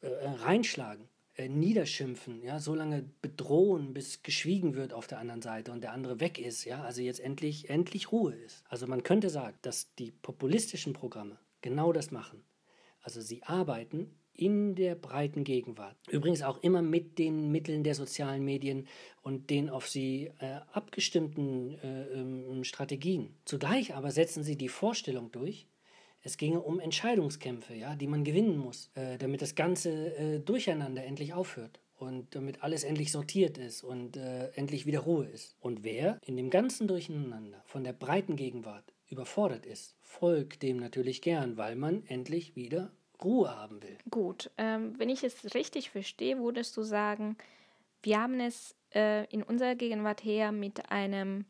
äh, 0.00 0.08
reinschlagen 0.08 1.08
äh, 1.38 1.48
niederschimpfen, 1.48 2.42
ja, 2.42 2.58
so 2.58 2.74
lange 2.74 3.08
bedrohen, 3.22 3.94
bis 3.94 4.24
geschwiegen 4.24 4.74
wird 4.74 4.92
auf 4.92 5.06
der 5.06 5.20
anderen 5.20 5.40
Seite 5.40 5.70
und 5.70 5.82
der 5.82 5.92
andere 5.92 6.18
weg 6.18 6.38
ist, 6.38 6.64
ja, 6.64 6.82
also 6.82 7.00
jetzt 7.00 7.20
endlich, 7.20 7.70
endlich 7.70 8.10
Ruhe 8.10 8.34
ist. 8.34 8.64
Also 8.68 8.88
man 8.88 9.04
könnte 9.04 9.30
sagen, 9.30 9.56
dass 9.62 9.94
die 9.94 10.10
populistischen 10.10 10.94
Programme 10.94 11.38
genau 11.60 11.92
das 11.92 12.10
machen. 12.10 12.42
Also 13.02 13.20
sie 13.20 13.44
arbeiten 13.44 14.18
in 14.32 14.74
der 14.74 14.96
breiten 14.96 15.44
Gegenwart. 15.44 15.96
Übrigens 16.10 16.42
auch 16.42 16.62
immer 16.62 16.82
mit 16.82 17.18
den 17.18 17.52
Mitteln 17.52 17.84
der 17.84 17.94
sozialen 17.94 18.44
Medien 18.44 18.88
und 19.22 19.50
den 19.50 19.70
auf 19.70 19.88
sie 19.88 20.32
äh, 20.38 20.60
abgestimmten 20.72 21.74
äh, 21.82 22.02
ähm, 22.14 22.64
Strategien. 22.64 23.36
Zugleich 23.44 23.94
aber 23.94 24.10
setzen 24.10 24.42
sie 24.42 24.56
die 24.56 24.68
Vorstellung 24.68 25.30
durch, 25.30 25.66
es 26.22 26.36
ginge 26.36 26.60
um 26.60 26.80
Entscheidungskämpfe, 26.80 27.74
ja, 27.74 27.96
die 27.96 28.06
man 28.06 28.24
gewinnen 28.24 28.58
muss, 28.58 28.90
äh, 28.94 29.18
damit 29.18 29.42
das 29.42 29.54
ganze 29.54 30.16
äh, 30.16 30.38
Durcheinander 30.40 31.04
endlich 31.04 31.32
aufhört 31.32 31.80
und 31.96 32.34
damit 32.34 32.62
alles 32.62 32.84
endlich 32.84 33.12
sortiert 33.12 33.58
ist 33.58 33.82
und 33.82 34.16
äh, 34.16 34.48
endlich 34.50 34.86
wieder 34.86 35.00
Ruhe 35.00 35.26
ist. 35.26 35.56
Und 35.60 35.84
wer 35.84 36.20
in 36.24 36.36
dem 36.36 36.50
ganzen 36.50 36.88
Durcheinander 36.88 37.62
von 37.66 37.84
der 37.84 37.92
breiten 37.92 38.36
Gegenwart 38.36 38.92
überfordert 39.08 39.66
ist, 39.66 39.96
folgt 40.00 40.62
dem 40.62 40.76
natürlich 40.78 41.22
gern, 41.22 41.56
weil 41.56 41.76
man 41.76 42.04
endlich 42.06 42.56
wieder 42.56 42.92
Ruhe 43.22 43.56
haben 43.56 43.82
will. 43.82 43.98
Gut, 44.10 44.50
ähm, 44.58 44.94
wenn 44.98 45.08
ich 45.08 45.24
es 45.24 45.54
richtig 45.54 45.90
verstehe, 45.90 46.38
würdest 46.38 46.76
du 46.76 46.82
sagen, 46.82 47.36
wir 48.02 48.20
haben 48.20 48.38
es 48.38 48.76
äh, 48.94 49.24
in 49.32 49.42
unserer 49.42 49.74
Gegenwart 49.74 50.24
her 50.24 50.52
mit 50.52 50.90
einem 50.90 51.44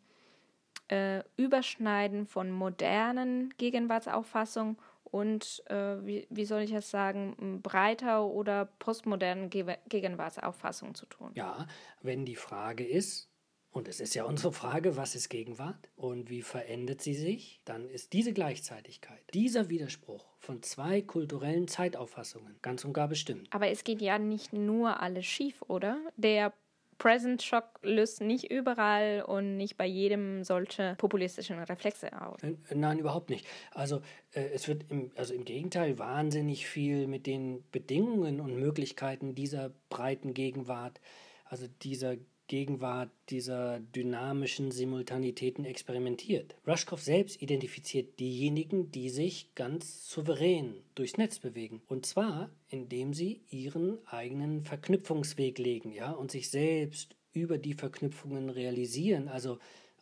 äh, 0.88 1.22
Überschneiden 1.36 2.26
von 2.26 2.50
modernen 2.50 3.54
Gegenwartsauffassungen 3.58 4.78
und, 5.04 5.62
äh, 5.66 6.04
wie, 6.04 6.26
wie 6.30 6.44
soll 6.44 6.62
ich 6.62 6.72
das 6.72 6.90
sagen, 6.90 7.60
breiter 7.62 8.24
oder 8.24 8.66
postmodernen 8.78 9.50
Ge 9.50 9.76
Gegenwartsauffassungen 9.88 10.94
zu 10.94 11.06
tun. 11.06 11.30
Ja, 11.34 11.66
wenn 12.02 12.24
die 12.24 12.36
Frage 12.36 12.84
ist, 12.84 13.30
und 13.70 13.86
es 13.86 14.00
ist 14.00 14.14
ja 14.14 14.24
unsere 14.24 14.52
Frage, 14.52 14.96
was 14.96 15.14
ist 15.14 15.28
Gegenwart 15.28 15.90
und 15.94 16.30
wie 16.30 16.42
verändert 16.42 17.02
sie 17.02 17.14
sich, 17.14 17.60
dann 17.64 17.88
ist 17.88 18.12
diese 18.12 18.32
Gleichzeitigkeit, 18.32 19.22
dieser 19.34 19.68
Widerspruch 19.68 20.24
von 20.38 20.62
zwei 20.62 21.02
kulturellen 21.02 21.68
Zeitauffassungen 21.68 22.58
ganz 22.62 22.84
und 22.84 22.94
gar 22.94 23.08
bestimmt. 23.08 23.46
Aber 23.52 23.68
es 23.68 23.84
geht 23.84 24.00
ja 24.00 24.18
nicht 24.18 24.52
nur 24.52 25.00
alles 25.00 25.26
schief, 25.26 25.62
oder? 25.68 26.00
Der 26.16 26.54
Present 26.98 27.42
Shock 27.42 27.78
löst 27.82 28.20
nicht 28.20 28.50
überall 28.50 29.22
und 29.22 29.56
nicht 29.56 29.76
bei 29.76 29.86
jedem 29.86 30.42
solche 30.44 30.96
populistischen 30.98 31.58
Reflexe 31.60 32.10
aus. 32.20 32.42
Äh, 32.42 32.56
nein, 32.74 32.98
überhaupt 32.98 33.30
nicht. 33.30 33.46
Also 33.72 34.02
äh, 34.32 34.48
es 34.52 34.68
wird 34.68 34.90
im, 34.90 35.10
also 35.16 35.32
im 35.32 35.44
Gegenteil 35.44 35.98
wahnsinnig 35.98 36.66
viel 36.66 37.06
mit 37.06 37.26
den 37.26 37.64
Bedingungen 37.70 38.40
und 38.40 38.58
Möglichkeiten 38.58 39.34
dieser 39.34 39.70
breiten 39.88 40.34
Gegenwart, 40.34 41.00
also 41.44 41.66
dieser 41.82 42.16
Gegenwart 42.48 43.10
dieser 43.28 43.78
dynamischen 43.78 44.70
Simultanitäten 44.70 45.64
experimentiert. 45.64 46.56
Rushkoff 46.66 47.00
selbst 47.00 47.40
identifiziert 47.40 48.18
diejenigen, 48.18 48.90
die 48.90 49.10
sich 49.10 49.54
ganz 49.54 50.08
souverän 50.10 50.74
durchs 50.94 51.18
Netz 51.18 51.38
bewegen. 51.38 51.82
Und 51.86 52.06
zwar, 52.06 52.50
indem 52.68 53.14
sie 53.14 53.42
ihren 53.50 53.98
eigenen 54.06 54.64
Verknüpfungsweg 54.64 55.58
legen, 55.58 55.92
ja, 55.92 56.10
und 56.10 56.30
sich 56.30 56.50
selbst 56.50 57.14
über 57.32 57.58
die 57.58 57.74
Verknüpfungen 57.74 58.50
realisieren, 58.50 59.28
also 59.28 59.58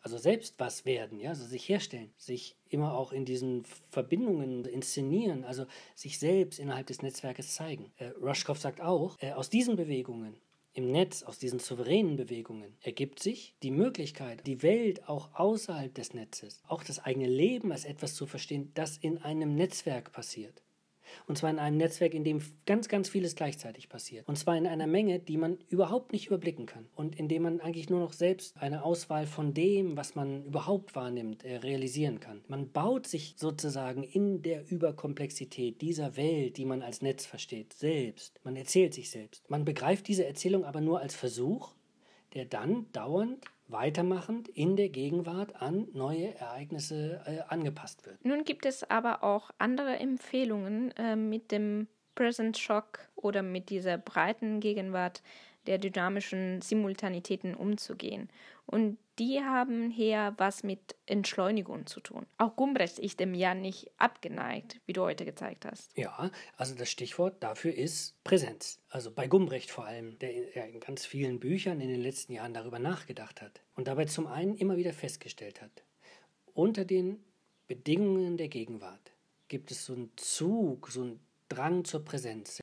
also 0.07 0.19
selbst 0.19 0.55
was 0.57 0.85
werden, 0.85 1.19
ja, 1.19 1.31
also 1.31 1.43
sich 1.43 1.67
herstellen, 1.67 2.13
sich 2.17 2.55
immer 2.69 2.97
auch 2.97 3.11
in 3.11 3.25
diesen 3.25 3.65
Verbindungen 3.89 4.63
inszenieren, 4.63 5.43
also 5.43 5.65
sich 5.95 6.17
selbst 6.17 6.59
innerhalb 6.59 6.87
des 6.87 7.01
Netzwerkes 7.01 7.55
zeigen. 7.55 7.91
Äh, 7.97 8.11
Rushkoff 8.21 8.57
sagt 8.57 8.79
auch, 8.79 9.17
äh, 9.19 9.33
aus 9.33 9.49
diesen 9.49 9.75
Bewegungen 9.75 10.37
im 10.77 10.91
Netz, 10.91 11.23
aus 11.23 11.39
diesen 11.39 11.57
souveränen 11.57 12.17
Bewegungen, 12.17 12.77
ergibt 12.81 13.19
sich 13.19 13.55
die 13.63 13.71
Möglichkeit, 13.71 14.45
die 14.45 14.61
Welt 14.61 15.09
auch 15.09 15.31
außerhalb 15.33 15.91
des 15.91 16.13
Netzes, 16.13 16.61
auch 16.67 16.83
das 16.83 16.99
eigene 16.99 17.27
Leben 17.27 17.71
als 17.71 17.83
etwas 17.83 18.13
zu 18.13 18.27
verstehen, 18.27 18.69
das 18.75 18.95
in 18.95 19.17
einem 19.17 19.55
Netzwerk 19.55 20.11
passiert. 20.11 20.61
Und 21.27 21.37
zwar 21.37 21.49
in 21.49 21.59
einem 21.59 21.77
Netzwerk, 21.77 22.13
in 22.13 22.23
dem 22.23 22.41
ganz, 22.65 22.87
ganz 22.87 23.09
vieles 23.09 23.35
gleichzeitig 23.35 23.89
passiert. 23.89 24.27
Und 24.27 24.37
zwar 24.37 24.57
in 24.57 24.67
einer 24.67 24.87
Menge, 24.87 25.19
die 25.19 25.37
man 25.37 25.57
überhaupt 25.69 26.11
nicht 26.11 26.27
überblicken 26.27 26.65
kann. 26.65 26.87
Und 26.95 27.17
in 27.17 27.27
dem 27.27 27.43
man 27.43 27.59
eigentlich 27.59 27.89
nur 27.89 27.99
noch 27.99 28.13
selbst 28.13 28.55
eine 28.57 28.83
Auswahl 28.83 29.25
von 29.25 29.53
dem, 29.53 29.97
was 29.97 30.15
man 30.15 30.45
überhaupt 30.45 30.95
wahrnimmt, 30.95 31.43
äh, 31.43 31.57
realisieren 31.57 32.19
kann. 32.19 32.41
Man 32.47 32.71
baut 32.71 33.07
sich 33.07 33.35
sozusagen 33.37 34.03
in 34.03 34.41
der 34.41 34.69
Überkomplexität 34.69 35.81
dieser 35.81 36.17
Welt, 36.17 36.57
die 36.57 36.65
man 36.65 36.81
als 36.81 37.01
Netz 37.01 37.25
versteht, 37.25 37.73
selbst. 37.73 38.39
Man 38.43 38.55
erzählt 38.55 38.93
sich 38.93 39.09
selbst. 39.09 39.49
Man 39.49 39.65
begreift 39.65 40.07
diese 40.07 40.25
Erzählung 40.25 40.65
aber 40.65 40.81
nur 40.81 40.99
als 40.99 41.15
Versuch, 41.15 41.73
der 42.33 42.45
dann 42.45 42.87
dauernd 42.91 43.45
weitermachend 43.67 44.47
in 44.49 44.75
der 44.75 44.89
Gegenwart 44.89 45.61
an 45.61 45.87
neue 45.93 46.35
Ereignisse 46.35 47.21
äh, 47.25 47.39
angepasst 47.47 48.05
wird. 48.05 48.23
Nun 48.23 48.43
gibt 48.43 48.65
es 48.65 48.89
aber 48.89 49.23
auch 49.23 49.51
andere 49.57 49.97
Empfehlungen 49.97 50.91
äh, 50.97 51.15
mit 51.15 51.51
dem 51.51 51.87
Present 52.15 52.57
Shock 52.57 52.99
oder 53.15 53.43
mit 53.43 53.69
dieser 53.69 53.97
breiten 53.97 54.59
Gegenwart 54.59 55.21
der 55.67 55.77
dynamischen 55.77 56.61
Simultanitäten 56.61 57.53
umzugehen. 57.53 58.29
Und 58.67 58.97
die 59.17 59.41
haben 59.41 59.89
hier 59.89 60.35
was 60.37 60.61
mit 60.61 60.95
Entschleunigung 61.05 61.87
zu 61.87 62.01
tun. 62.01 62.27
Auch 62.37 62.55
Gumbrecht 62.55 62.99
ist 62.99 63.19
dem 63.19 63.33
ja 63.33 63.55
nicht 63.55 63.89
abgeneigt, 63.97 64.79
wie 64.85 64.93
du 64.93 65.01
heute 65.01 65.25
gezeigt 65.25 65.65
hast. 65.65 65.97
Ja, 65.97 66.29
also 66.57 66.75
das 66.75 66.91
Stichwort 66.91 67.41
dafür 67.41 67.73
ist 67.73 68.21
Präsenz. 68.23 68.79
Also 68.89 69.09
bei 69.11 69.27
Gumbrecht 69.27 69.71
vor 69.71 69.85
allem, 69.85 70.19
der 70.19 70.67
in 70.67 70.79
ganz 70.81 71.05
vielen 71.05 71.39
Büchern 71.39 71.81
in 71.81 71.89
den 71.89 72.01
letzten 72.01 72.33
Jahren 72.33 72.53
darüber 72.53 72.77
nachgedacht 72.77 73.41
hat 73.41 73.61
und 73.73 73.87
dabei 73.87 74.05
zum 74.05 74.27
einen 74.27 74.55
immer 74.55 74.77
wieder 74.77 74.93
festgestellt 74.93 75.61
hat, 75.61 75.83
unter 76.53 76.85
den 76.85 77.23
Bedingungen 77.67 78.37
der 78.37 78.49
Gegenwart 78.49 79.13
gibt 79.47 79.71
es 79.71 79.85
so 79.85 79.93
einen 79.93 80.11
Zug, 80.17 80.89
so 80.89 81.01
einen 81.01 81.19
Drang 81.49 81.85
zur 81.85 82.03
Präsenz. 82.03 82.59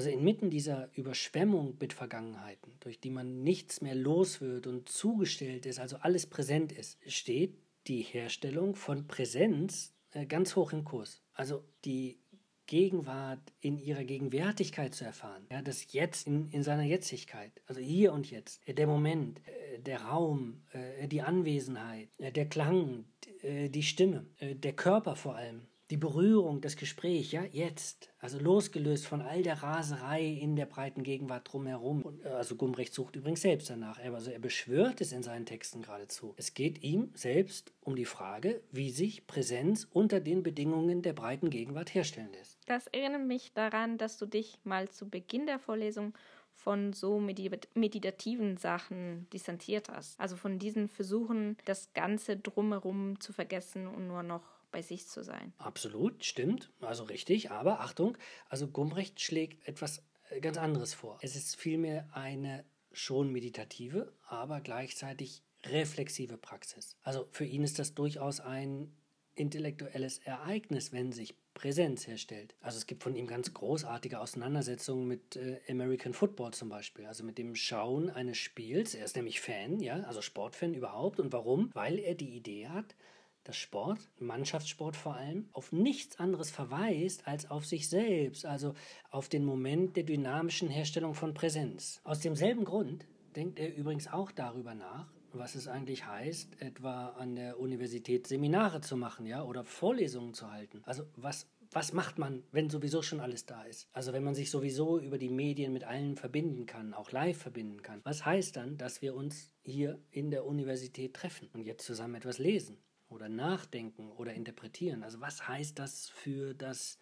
Also 0.00 0.08
inmitten 0.08 0.48
dieser 0.48 0.88
Überschwemmung 0.94 1.76
mit 1.78 1.92
Vergangenheiten, 1.92 2.72
durch 2.80 3.00
die 3.00 3.10
man 3.10 3.42
nichts 3.42 3.82
mehr 3.82 3.94
los 3.94 4.40
wird 4.40 4.66
und 4.66 4.88
zugestellt 4.88 5.66
ist, 5.66 5.78
also 5.78 5.96
alles 5.96 6.24
präsent 6.24 6.72
ist, 6.72 6.96
steht 7.06 7.58
die 7.86 8.00
Herstellung 8.00 8.76
von 8.76 9.06
Präsenz 9.06 9.92
äh, 10.12 10.24
ganz 10.24 10.56
hoch 10.56 10.72
im 10.72 10.84
Kurs. 10.84 11.22
Also 11.34 11.62
die 11.84 12.18
Gegenwart 12.64 13.52
in 13.60 13.76
ihrer 13.76 14.04
Gegenwärtigkeit 14.04 14.94
zu 14.94 15.04
erfahren. 15.04 15.46
Ja, 15.50 15.60
das 15.60 15.92
Jetzt 15.92 16.26
in, 16.26 16.48
in 16.48 16.62
seiner 16.62 16.84
Jetzigkeit, 16.84 17.52
also 17.66 17.82
hier 17.82 18.14
und 18.14 18.30
jetzt, 18.30 18.62
der 18.66 18.86
Moment, 18.86 19.42
äh, 19.46 19.80
der 19.80 20.00
Raum, 20.00 20.62
äh, 20.72 21.08
die 21.08 21.20
Anwesenheit, 21.20 22.08
der 22.18 22.48
Klang, 22.48 23.04
die 23.42 23.82
Stimme, 23.82 24.26
der 24.40 24.72
Körper 24.72 25.14
vor 25.16 25.34
allem 25.34 25.66
die 25.90 25.96
Berührung, 25.96 26.60
das 26.60 26.76
Gespräch, 26.76 27.32
ja, 27.32 27.42
jetzt, 27.50 28.12
also 28.20 28.38
losgelöst 28.38 29.06
von 29.06 29.22
all 29.22 29.42
der 29.42 29.62
Raserei 29.62 30.24
in 30.24 30.54
der 30.54 30.66
breiten 30.66 31.02
Gegenwart 31.02 31.52
drumherum. 31.52 32.02
Und, 32.02 32.24
äh, 32.24 32.28
also 32.28 32.54
Gumbrecht 32.54 32.94
sucht 32.94 33.16
übrigens 33.16 33.42
selbst 33.42 33.70
danach, 33.70 33.98
also 33.98 34.30
er 34.30 34.38
beschwört 34.38 35.00
es 35.00 35.12
in 35.12 35.22
seinen 35.22 35.46
Texten 35.46 35.82
geradezu. 35.82 36.34
Es 36.36 36.54
geht 36.54 36.82
ihm 36.84 37.10
selbst 37.14 37.72
um 37.80 37.96
die 37.96 38.04
Frage, 38.04 38.60
wie 38.70 38.90
sich 38.90 39.26
Präsenz 39.26 39.88
unter 39.92 40.20
den 40.20 40.42
Bedingungen 40.42 41.02
der 41.02 41.12
breiten 41.12 41.50
Gegenwart 41.50 41.92
herstellen 41.94 42.32
lässt. 42.32 42.58
Das 42.66 42.86
erinnert 42.86 43.26
mich 43.26 43.52
daran, 43.52 43.98
dass 43.98 44.16
du 44.16 44.26
dich 44.26 44.58
mal 44.62 44.88
zu 44.88 45.08
Beginn 45.08 45.46
der 45.46 45.58
Vorlesung 45.58 46.14
von 46.52 46.92
so 46.92 47.18
meditativen 47.18 48.58
Sachen 48.58 49.26
distanziert 49.32 49.88
hast. 49.88 50.20
Also 50.20 50.36
von 50.36 50.58
diesen 50.58 50.88
Versuchen, 50.88 51.56
das 51.64 51.92
Ganze 51.94 52.36
drumherum 52.36 53.18
zu 53.18 53.32
vergessen 53.32 53.86
und 53.86 54.06
nur 54.06 54.22
noch 54.22 54.59
bei 54.70 54.82
sich 54.82 55.08
zu 55.08 55.22
sein. 55.22 55.52
Absolut, 55.58 56.24
stimmt, 56.24 56.70
also 56.80 57.04
richtig, 57.04 57.50
aber 57.50 57.80
Achtung, 57.80 58.16
also 58.48 58.68
Gumbrecht 58.68 59.20
schlägt 59.20 59.66
etwas 59.66 60.02
äh, 60.30 60.40
ganz 60.40 60.56
anderes 60.56 60.94
vor. 60.94 61.18
Es 61.22 61.36
ist 61.36 61.56
vielmehr 61.56 62.08
eine 62.12 62.64
schon 62.92 63.30
meditative, 63.30 64.12
aber 64.26 64.60
gleichzeitig 64.60 65.42
reflexive 65.64 66.36
Praxis. 66.36 66.96
Also 67.02 67.28
für 67.30 67.44
ihn 67.44 67.62
ist 67.62 67.78
das 67.78 67.94
durchaus 67.94 68.40
ein 68.40 68.92
intellektuelles 69.34 70.18
Ereignis, 70.18 70.92
wenn 70.92 71.12
sich 71.12 71.34
Präsenz 71.54 72.06
herstellt. 72.06 72.54
Also 72.60 72.78
es 72.78 72.86
gibt 72.86 73.02
von 73.02 73.16
ihm 73.16 73.26
ganz 73.26 73.52
großartige 73.52 74.20
Auseinandersetzungen 74.20 75.06
mit 75.06 75.36
äh, 75.36 75.60
American 75.68 76.12
Football 76.12 76.52
zum 76.52 76.68
Beispiel, 76.68 77.06
also 77.06 77.24
mit 77.24 77.38
dem 77.38 77.54
Schauen 77.54 78.10
eines 78.10 78.38
Spiels. 78.38 78.94
Er 78.94 79.04
ist 79.04 79.16
nämlich 79.16 79.40
Fan, 79.40 79.80
ja, 79.80 80.00
also 80.02 80.22
Sportfan 80.22 80.74
überhaupt. 80.74 81.20
Und 81.20 81.32
warum? 81.32 81.70
Weil 81.74 81.98
er 81.98 82.14
die 82.14 82.36
Idee 82.36 82.68
hat, 82.68 82.94
dass 83.44 83.56
Sport, 83.56 83.98
Mannschaftssport 84.18 84.96
vor 84.96 85.16
allem, 85.16 85.48
auf 85.52 85.72
nichts 85.72 86.18
anderes 86.18 86.50
verweist 86.50 87.26
als 87.26 87.50
auf 87.50 87.66
sich 87.66 87.88
selbst, 87.88 88.44
also 88.46 88.74
auf 89.10 89.28
den 89.28 89.44
Moment 89.44 89.96
der 89.96 90.04
dynamischen 90.04 90.68
Herstellung 90.68 91.14
von 91.14 91.34
Präsenz. 91.34 92.00
Aus 92.04 92.20
demselben 92.20 92.64
Grund 92.64 93.06
denkt 93.36 93.58
er 93.58 93.74
übrigens 93.74 94.08
auch 94.08 94.30
darüber 94.32 94.74
nach, 94.74 95.12
was 95.32 95.54
es 95.54 95.68
eigentlich 95.68 96.06
heißt, 96.06 96.60
etwa 96.60 97.10
an 97.10 97.36
der 97.36 97.60
Universität 97.60 98.26
Seminare 98.26 98.80
zu 98.80 98.96
machen, 98.96 99.26
ja, 99.26 99.44
oder 99.44 99.64
Vorlesungen 99.64 100.34
zu 100.34 100.50
halten. 100.50 100.82
Also 100.84 101.04
was 101.16 101.46
was 101.72 101.92
macht 101.92 102.18
man, 102.18 102.42
wenn 102.50 102.68
sowieso 102.68 103.00
schon 103.00 103.20
alles 103.20 103.46
da 103.46 103.62
ist? 103.62 103.88
Also 103.92 104.12
wenn 104.12 104.24
man 104.24 104.34
sich 104.34 104.50
sowieso 104.50 104.98
über 104.98 105.18
die 105.18 105.28
Medien 105.28 105.72
mit 105.72 105.84
allen 105.84 106.16
verbinden 106.16 106.66
kann, 106.66 106.94
auch 106.94 107.12
live 107.12 107.38
verbinden 107.38 107.82
kann. 107.82 108.00
Was 108.02 108.26
heißt 108.26 108.56
dann, 108.56 108.76
dass 108.76 109.02
wir 109.02 109.14
uns 109.14 109.52
hier 109.62 110.00
in 110.10 110.32
der 110.32 110.46
Universität 110.46 111.14
treffen 111.14 111.48
und 111.52 111.64
jetzt 111.64 111.86
zusammen 111.86 112.16
etwas 112.16 112.38
lesen 112.38 112.78
oder 113.10 113.28
nachdenken 113.28 114.10
oder 114.12 114.32
interpretieren? 114.32 115.02
Also 115.02 115.20
was 115.20 115.46
heißt 115.46 115.78
das 115.78 116.08
für 116.08 116.54
das 116.54 116.98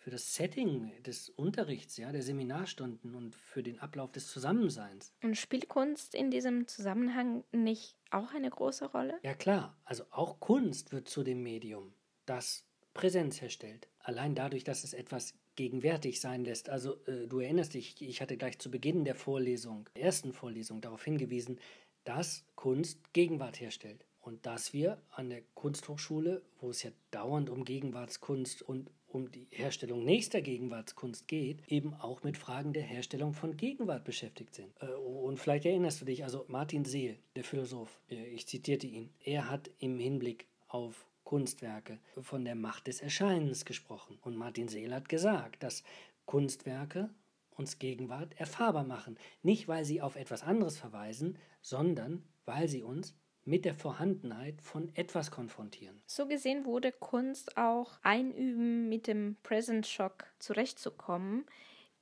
für 0.00 0.10
das 0.10 0.34
Setting 0.34 0.90
des 1.02 1.28
Unterrichts, 1.28 1.98
ja, 1.98 2.10
der 2.10 2.22
Seminarstunden 2.22 3.14
und 3.14 3.36
für 3.36 3.62
den 3.62 3.78
Ablauf 3.80 4.10
des 4.10 4.28
Zusammenseins. 4.28 5.12
Und 5.22 5.36
spielt 5.36 5.68
Kunst 5.68 6.14
in 6.14 6.30
diesem 6.30 6.66
Zusammenhang 6.66 7.44
nicht 7.52 7.96
auch 8.10 8.32
eine 8.32 8.48
große 8.48 8.86
Rolle? 8.86 9.18
Ja 9.22 9.34
klar, 9.34 9.76
also 9.84 10.04
auch 10.10 10.40
Kunst 10.40 10.92
wird 10.92 11.06
zu 11.06 11.22
dem 11.22 11.42
Medium, 11.42 11.92
das 12.24 12.64
Präsenz 12.94 13.42
herstellt. 13.42 13.88
Allein 13.98 14.34
dadurch, 14.34 14.64
dass 14.64 14.84
es 14.84 14.94
etwas 14.94 15.34
gegenwärtig 15.54 16.20
sein 16.20 16.44
lässt. 16.44 16.70
Also 16.70 17.04
äh, 17.04 17.26
du 17.26 17.40
erinnerst 17.40 17.74
dich, 17.74 18.00
ich 18.00 18.22
hatte 18.22 18.38
gleich 18.38 18.58
zu 18.58 18.70
Beginn 18.70 19.04
der 19.04 19.14
Vorlesung, 19.14 19.86
der 19.94 20.04
ersten 20.04 20.32
Vorlesung, 20.32 20.80
darauf 20.80 21.04
hingewiesen, 21.04 21.60
dass 22.04 22.46
Kunst 22.54 23.12
Gegenwart 23.12 23.60
herstellt. 23.60 24.06
Und 24.20 24.44
dass 24.44 24.72
wir 24.72 25.00
an 25.10 25.30
der 25.30 25.42
Kunsthochschule, 25.54 26.42
wo 26.60 26.70
es 26.70 26.82
ja 26.82 26.90
dauernd 27.10 27.48
um 27.48 27.64
Gegenwartskunst 27.64 28.62
und 28.62 28.90
um 29.08 29.30
die 29.30 29.48
Herstellung 29.50 30.04
nächster 30.04 30.40
Gegenwartskunst 30.40 31.26
geht, 31.26 31.66
eben 31.68 31.94
auch 31.94 32.22
mit 32.22 32.36
Fragen 32.36 32.72
der 32.72 32.82
Herstellung 32.82 33.32
von 33.32 33.56
Gegenwart 33.56 34.04
beschäftigt 34.04 34.54
sind. 34.54 34.72
Äh, 34.80 34.92
und 34.92 35.38
vielleicht 35.38 35.64
erinnerst 35.64 36.00
du 36.00 36.04
dich, 36.04 36.22
also 36.24 36.44
Martin 36.48 36.84
Seel, 36.84 37.18
der 37.34 37.44
Philosoph, 37.44 38.00
äh, 38.10 38.26
ich 38.28 38.46
zitierte 38.46 38.86
ihn, 38.86 39.10
er 39.24 39.50
hat 39.50 39.70
im 39.78 39.98
Hinblick 39.98 40.46
auf 40.68 41.06
Kunstwerke 41.24 41.98
von 42.20 42.44
der 42.44 42.54
Macht 42.54 42.86
des 42.86 43.00
Erscheinens 43.00 43.64
gesprochen. 43.64 44.18
Und 44.22 44.36
Martin 44.36 44.68
Seel 44.68 44.94
hat 44.94 45.08
gesagt, 45.08 45.62
dass 45.62 45.82
Kunstwerke 46.26 47.10
uns 47.56 47.78
Gegenwart 47.78 48.34
erfahrbar 48.38 48.84
machen. 48.84 49.18
Nicht, 49.42 49.68
weil 49.68 49.84
sie 49.84 50.00
auf 50.00 50.16
etwas 50.16 50.42
anderes 50.42 50.78
verweisen, 50.78 51.38
sondern 51.60 52.24
weil 52.46 52.68
sie 52.68 52.82
uns 52.82 53.14
mit 53.50 53.64
der 53.64 53.74
Vorhandenheit 53.74 54.62
von 54.62 54.94
etwas 54.94 55.32
konfrontieren. 55.32 56.00
So 56.06 56.26
gesehen 56.26 56.64
wurde 56.64 56.92
Kunst 56.92 57.56
auch 57.56 57.98
einüben, 58.02 58.88
mit 58.88 59.08
dem 59.08 59.36
Present 59.42 59.88
Shock 59.88 60.26
zurechtzukommen, 60.38 61.44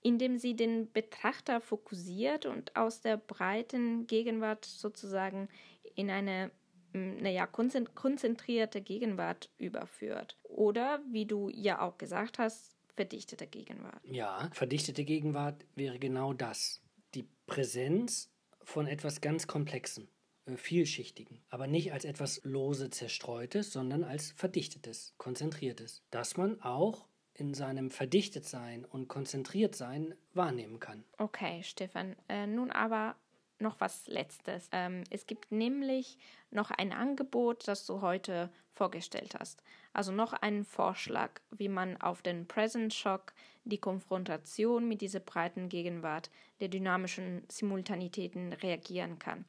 indem 0.03 0.37
sie 0.37 0.55
den 0.55 0.93
Betrachter 0.93 1.63
fokussiert 1.63 2.45
und 2.45 2.77
aus 2.77 3.01
der 3.01 3.17
breiten 3.17 4.07
Gegenwart 4.07 4.67
sozusagen 4.67 5.49
in 5.95 6.11
eine 6.11 6.51
naja, 6.93 7.47
konzentrierte 7.47 8.81
Gegenwart 8.81 9.51
überführt. 9.59 10.37
Oder, 10.43 11.01
wie 11.11 11.27
du 11.27 11.49
ja 11.49 11.81
auch 11.81 11.99
gesagt 11.99 12.39
hast, 12.39 12.77
verdichtete 12.95 13.47
Gegenwart. 13.47 14.01
Ja, 14.05 14.51
verdichtete 14.53 15.05
Gegenwart 15.05 15.65
wäre 15.77 15.99
genau 15.99 16.33
das. 16.33 16.83
Die 17.15 17.27
Präsenz 17.47 18.31
von 18.63 18.87
etwas 18.87 19.21
ganz 19.21 19.47
Komplexem. 19.47 20.09
Äh, 20.49 20.57
vielschichtigen, 20.57 21.41
aber 21.51 21.67
nicht 21.67 21.93
als 21.93 22.05
etwas 22.05 22.41
lose 22.45 22.91
zerstreutes, 22.91 23.73
sondern 23.73 24.05
als 24.05 24.33
verdichtetes, 24.33 25.15
konzentriertes, 25.19 26.03
das 26.11 26.37
man 26.37 26.61
auch 26.63 27.07
in 27.35 27.55
seinem 27.55 27.91
Verdichtetsein 27.91 28.85
und 28.85 29.09
Konzentriertsein 29.09 30.15
wahrnehmen 30.35 30.81
kann. 30.81 31.05
Okay, 31.19 31.63
Stefan. 31.63 32.17
Äh, 32.29 32.47
nun 32.47 32.71
aber 32.71 33.17
noch 33.61 33.81
was 33.81 34.07
Letztes. 34.07 34.69
Ähm, 34.73 35.05
es 35.11 35.27
gibt 35.27 35.53
nämlich 35.53 36.19
noch 36.51 36.71
ein 36.71 36.93
Angebot, 36.93 37.67
das 37.69 37.87
du 37.87 38.01
heute 38.01 38.51
vorgestellt 38.73 39.35
hast. 39.39 39.63
Also 39.93 40.13
noch 40.13 40.33
einen 40.33 40.65
Vorschlag, 40.65 41.41
wie 41.51 41.69
man 41.69 41.97
auf 42.01 42.23
den 42.23 42.47
Present 42.47 42.95
Shock, 42.95 43.33
die 43.65 43.79
Konfrontation 43.79 44.89
mit 44.89 45.01
dieser 45.01 45.21
breiten 45.21 45.69
Gegenwart 45.69 46.31
der 46.61 46.69
dynamischen 46.69 47.43
Simultanitäten 47.49 48.53
reagieren 48.53 49.19
kann. 49.19 49.45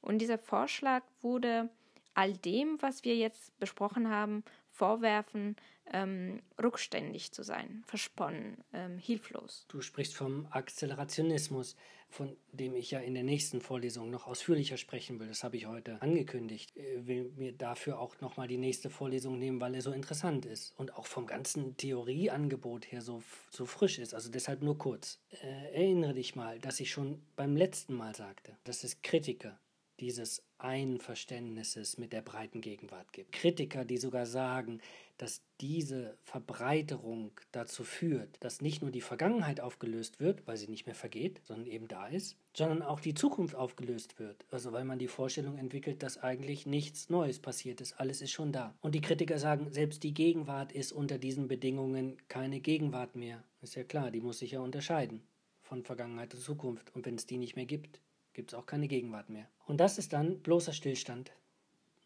Und 0.00 0.18
dieser 0.18 0.38
Vorschlag 0.38 1.02
wurde 1.20 1.68
all 2.14 2.32
dem, 2.32 2.76
was 2.80 3.04
wir 3.04 3.16
jetzt 3.16 3.58
besprochen 3.58 4.08
haben, 4.08 4.44
vorwerfen, 4.70 5.56
ähm, 5.92 6.40
rückständig 6.62 7.32
zu 7.32 7.42
sein, 7.42 7.82
versponnen, 7.86 8.56
ähm, 8.72 8.98
hilflos. 8.98 9.66
Du 9.68 9.80
sprichst 9.80 10.14
vom 10.14 10.46
Akzelerationismus, 10.50 11.76
von 12.08 12.36
dem 12.52 12.74
ich 12.74 12.90
ja 12.90 13.00
in 13.00 13.14
der 13.14 13.22
nächsten 13.22 13.60
Vorlesung 13.60 14.10
noch 14.10 14.26
ausführlicher 14.26 14.76
sprechen 14.76 15.18
will. 15.18 15.28
Das 15.28 15.44
habe 15.44 15.56
ich 15.56 15.66
heute 15.66 16.00
angekündigt. 16.02 16.72
Ich 16.74 17.06
will 17.06 17.32
mir 17.36 17.52
dafür 17.52 17.98
auch 17.98 18.20
nochmal 18.20 18.48
die 18.48 18.58
nächste 18.58 18.90
Vorlesung 18.90 19.38
nehmen, 19.38 19.60
weil 19.60 19.74
er 19.74 19.82
so 19.82 19.92
interessant 19.92 20.46
ist 20.46 20.74
und 20.76 20.94
auch 20.94 21.06
vom 21.06 21.26
ganzen 21.26 21.76
Theorieangebot 21.76 22.90
her 22.90 23.00
so, 23.00 23.22
so 23.50 23.64
frisch 23.66 23.98
ist. 23.98 24.14
Also 24.14 24.30
deshalb 24.30 24.62
nur 24.62 24.78
kurz. 24.78 25.20
Äh, 25.42 25.74
erinnere 25.74 26.14
dich 26.14 26.36
mal, 26.36 26.58
dass 26.58 26.80
ich 26.80 26.90
schon 26.90 27.22
beim 27.36 27.56
letzten 27.56 27.94
Mal 27.94 28.14
sagte, 28.14 28.56
dass 28.64 28.84
es 28.84 29.02
Kritiker 29.02 29.58
dieses 30.00 30.42
Einverständnisses 30.58 31.98
mit 31.98 32.12
der 32.12 32.22
breiten 32.22 32.60
Gegenwart 32.60 33.12
gibt. 33.12 33.32
Kritiker, 33.32 33.84
die 33.84 33.98
sogar 33.98 34.26
sagen, 34.26 34.80
dass 35.16 35.42
diese 35.60 36.16
Verbreiterung 36.24 37.32
dazu 37.52 37.84
führt, 37.84 38.36
dass 38.40 38.62
nicht 38.62 38.80
nur 38.80 38.90
die 38.90 39.02
Vergangenheit 39.02 39.60
aufgelöst 39.60 40.18
wird, 40.18 40.46
weil 40.46 40.56
sie 40.56 40.68
nicht 40.68 40.86
mehr 40.86 40.94
vergeht, 40.94 41.40
sondern 41.44 41.66
eben 41.66 41.88
da 41.88 42.06
ist, 42.06 42.36
sondern 42.54 42.82
auch 42.82 43.00
die 43.00 43.12
Zukunft 43.12 43.54
aufgelöst 43.54 44.18
wird. 44.18 44.46
Also 44.50 44.72
weil 44.72 44.84
man 44.84 44.98
die 44.98 45.08
Vorstellung 45.08 45.58
entwickelt, 45.58 46.02
dass 46.02 46.16
eigentlich 46.16 46.64
nichts 46.64 47.10
Neues 47.10 47.38
passiert 47.38 47.82
ist, 47.82 48.00
alles 48.00 48.22
ist 48.22 48.30
schon 48.32 48.52
da. 48.52 48.74
Und 48.80 48.94
die 48.94 49.02
Kritiker 49.02 49.38
sagen, 49.38 49.70
selbst 49.70 50.02
die 50.02 50.14
Gegenwart 50.14 50.72
ist 50.72 50.92
unter 50.92 51.18
diesen 51.18 51.48
Bedingungen 51.48 52.16
keine 52.28 52.60
Gegenwart 52.60 53.14
mehr. 53.14 53.44
Ist 53.60 53.74
ja 53.74 53.84
klar, 53.84 54.10
die 54.10 54.22
muss 54.22 54.38
sich 54.38 54.52
ja 54.52 54.60
unterscheiden 54.60 55.22
von 55.60 55.84
Vergangenheit 55.84 56.34
und 56.34 56.40
Zukunft. 56.40 56.94
Und 56.94 57.04
wenn 57.04 57.16
es 57.16 57.26
die 57.26 57.36
nicht 57.36 57.56
mehr 57.56 57.66
gibt, 57.66 58.00
gibt 58.32 58.52
es 58.52 58.58
auch 58.58 58.66
keine 58.66 58.88
Gegenwart 58.88 59.30
mehr. 59.30 59.48
Und 59.66 59.78
das 59.78 59.98
ist 59.98 60.12
dann 60.12 60.40
bloßer 60.40 60.72
Stillstand. 60.72 61.32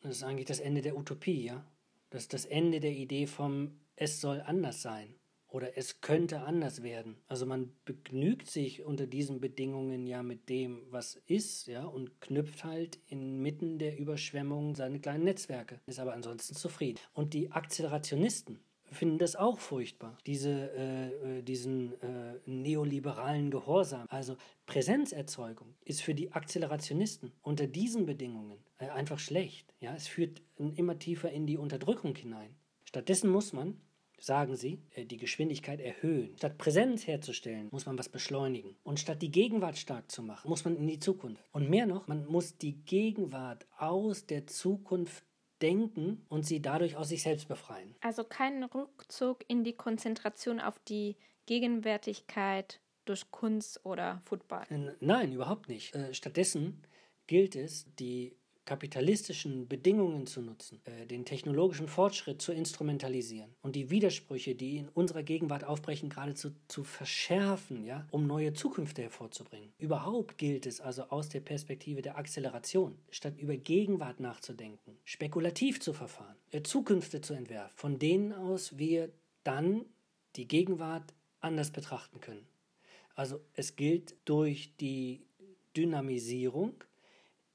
Das 0.03 0.17
ist 0.17 0.23
eigentlich 0.23 0.47
das 0.47 0.61
Ende 0.61 0.83
der 0.83 0.97
Utopie, 0.97 1.45
ja? 1.45 1.65
Das 2.11 2.23
ist 2.23 2.33
das 2.33 2.45
Ende 2.45 2.81
der 2.81 2.93
Idee 2.93 3.27
vom 3.27 3.81
es 3.97 4.21
soll 4.21 4.41
anders 4.41 4.83
sein 4.83 5.15
oder 5.49 5.79
es 5.79 6.01
könnte 6.01 6.41
anders 6.41 6.83
werden. 6.83 7.17
Also 7.29 7.47
man 7.47 7.73
begnügt 7.85 8.51
sich 8.51 8.83
unter 8.83 9.07
diesen 9.07 9.41
Bedingungen 9.41 10.05
ja 10.07 10.25
mit 10.25 10.49
dem, 10.49 10.83
was 10.91 11.23
ist, 11.27 11.69
ja, 11.69 11.85
und 11.85 12.21
knüpft 12.21 12.65
halt 12.65 12.99
inmitten 13.07 13.79
der 13.79 13.97
Überschwemmung 13.97 14.75
seine 14.75 14.99
kleinen 14.99 15.25
Netzwerke, 15.25 15.81
ist 15.87 16.01
aber 16.01 16.13
ansonsten 16.13 16.57
zufrieden. 16.57 16.99
Und 17.13 17.35
die 17.35 17.53
Akzelerationisten, 17.53 18.59
finden 18.95 19.19
das 19.19 19.37
auch 19.37 19.59
furchtbar, 19.59 20.17
diese, 20.27 20.71
äh, 20.77 21.39
äh, 21.39 21.43
diesen 21.43 22.01
äh, 22.01 22.35
neoliberalen 22.47 23.51
Gehorsam. 23.51 24.07
Also 24.09 24.37
Präsenzerzeugung 24.67 25.75
ist 25.85 26.03
für 26.03 26.15
die 26.15 26.33
Akzelerationisten 26.33 27.33
unter 27.43 27.67
diesen 27.67 28.07
Bedingungen 28.07 28.59
äh, 28.79 28.89
einfach 28.89 29.19
schlecht. 29.19 29.75
Ja? 29.81 29.95
Es 29.95 30.09
führt 30.09 30.43
immer 30.57 30.99
tiefer 30.99 31.31
in 31.31 31.47
die 31.47 31.59
Unterdrückung 31.59 32.15
hinein. 32.15 32.55
Stattdessen 32.85 33.31
muss 33.31 33.53
man, 33.53 33.81
sagen 34.21 34.57
sie, 34.57 34.81
äh, 34.93 35.05
die 35.05 35.17
Geschwindigkeit 35.17 35.81
erhöhen. 35.81 36.37
Statt 36.37 36.59
Präsenz 36.59 37.07
herzustellen, 37.07 37.69
muss 37.71 37.87
man 37.87 37.99
was 37.99 38.09
beschleunigen. 38.09 38.77
Und 38.83 39.01
statt 39.01 39.21
die 39.21 39.31
Gegenwart 39.31 39.77
stark 39.77 40.11
zu 40.11 40.23
machen, 40.23 40.49
muss 40.49 40.65
man 40.65 40.77
in 40.77 40.87
die 40.87 40.99
Zukunft. 40.99 41.45
Und 41.53 41.69
mehr 41.69 41.87
noch, 41.87 42.07
man 42.07 42.27
muss 42.27 42.57
die 42.57 42.85
Gegenwart 42.85 43.67
aus 43.77 44.27
der 44.27 44.47
Zukunft 44.47 45.25
denken 45.65 46.23
und 46.29 46.45
sie 46.45 46.61
dadurch 46.61 46.97
aus 46.97 47.09
sich 47.09 47.23
selbst 47.23 47.49
befreien. 47.49 47.95
Also 48.03 48.23
kein 48.23 48.63
Rückzug 48.63 49.43
in 49.49 49.65
die 49.65 49.73
Konzentration 49.73 50.61
auf 50.61 50.79
die 50.81 51.17
Gegenwärtigkeit 51.47 52.81
durch 53.07 53.31
Kunst 53.31 53.85
oder 53.85 54.21
Football. 54.27 54.65
Nein, 55.01 55.33
überhaupt 55.33 55.69
nicht. 55.69 55.95
Äh, 55.95 56.13
stattdessen 56.13 56.83
gilt 57.27 57.57
es, 57.57 57.87
die 57.97 58.37
kapitalistischen 58.65 59.69
Bedingungen 59.69 60.27
zu 60.27 60.41
nutzen, 60.41 60.81
äh, 60.85 61.07
den 61.07 61.25
technologischen 61.25 61.89
Fortschritt 61.89 62.41
zu 62.41 62.53
instrumentalisieren 62.53 63.55
und 63.63 63.77
die 63.77 63.91
Widersprüche, 63.91 64.55
die 64.55 64.79
in 64.79 64.89
unserer 64.89 65.23
Gegenwart 65.23 65.65
aufbrechen, 65.65 66.09
geradezu 66.09 66.51
zu 66.69 66.85
verschärfen, 66.85 67.85
ja, 67.85 68.07
um 68.11 68.27
neue 68.27 68.55
Zukünfte 68.55 69.03
hervorzubringen. 69.03 69.73
Überhaupt 69.79 70.39
gilt 70.39 70.67
es 70.67 70.81
also 70.81 71.05
aus 71.05 71.29
der 71.29 71.41
Perspektive 71.41 72.03
der 72.03 72.17
Acceleration, 72.17 72.97
statt 73.11 73.39
über 73.39 73.57
Gegenwart 73.57 74.21
nachzudenken, 74.21 74.97
spekulativ 75.05 75.81
zu 75.81 75.93
verfahren, 75.93 76.37
äh, 76.51 76.63
Zukünfte 76.63 77.21
zu 77.21 77.35
entwerfen, 77.35 77.77
von 77.77 77.99
denen 77.99 78.33
aus 78.33 78.79
wir 78.79 79.11
dann 79.45 79.85
die 80.37 80.49
Gegenwart 80.49 81.15
anders 81.41 81.71
betrachten 81.71 82.21
können. 82.21 82.47
Also 83.15 83.41
es 83.55 83.77
gilt 83.77 84.17
durch 84.25 84.75
die 84.77 85.21
Dynamisierung 85.77 86.75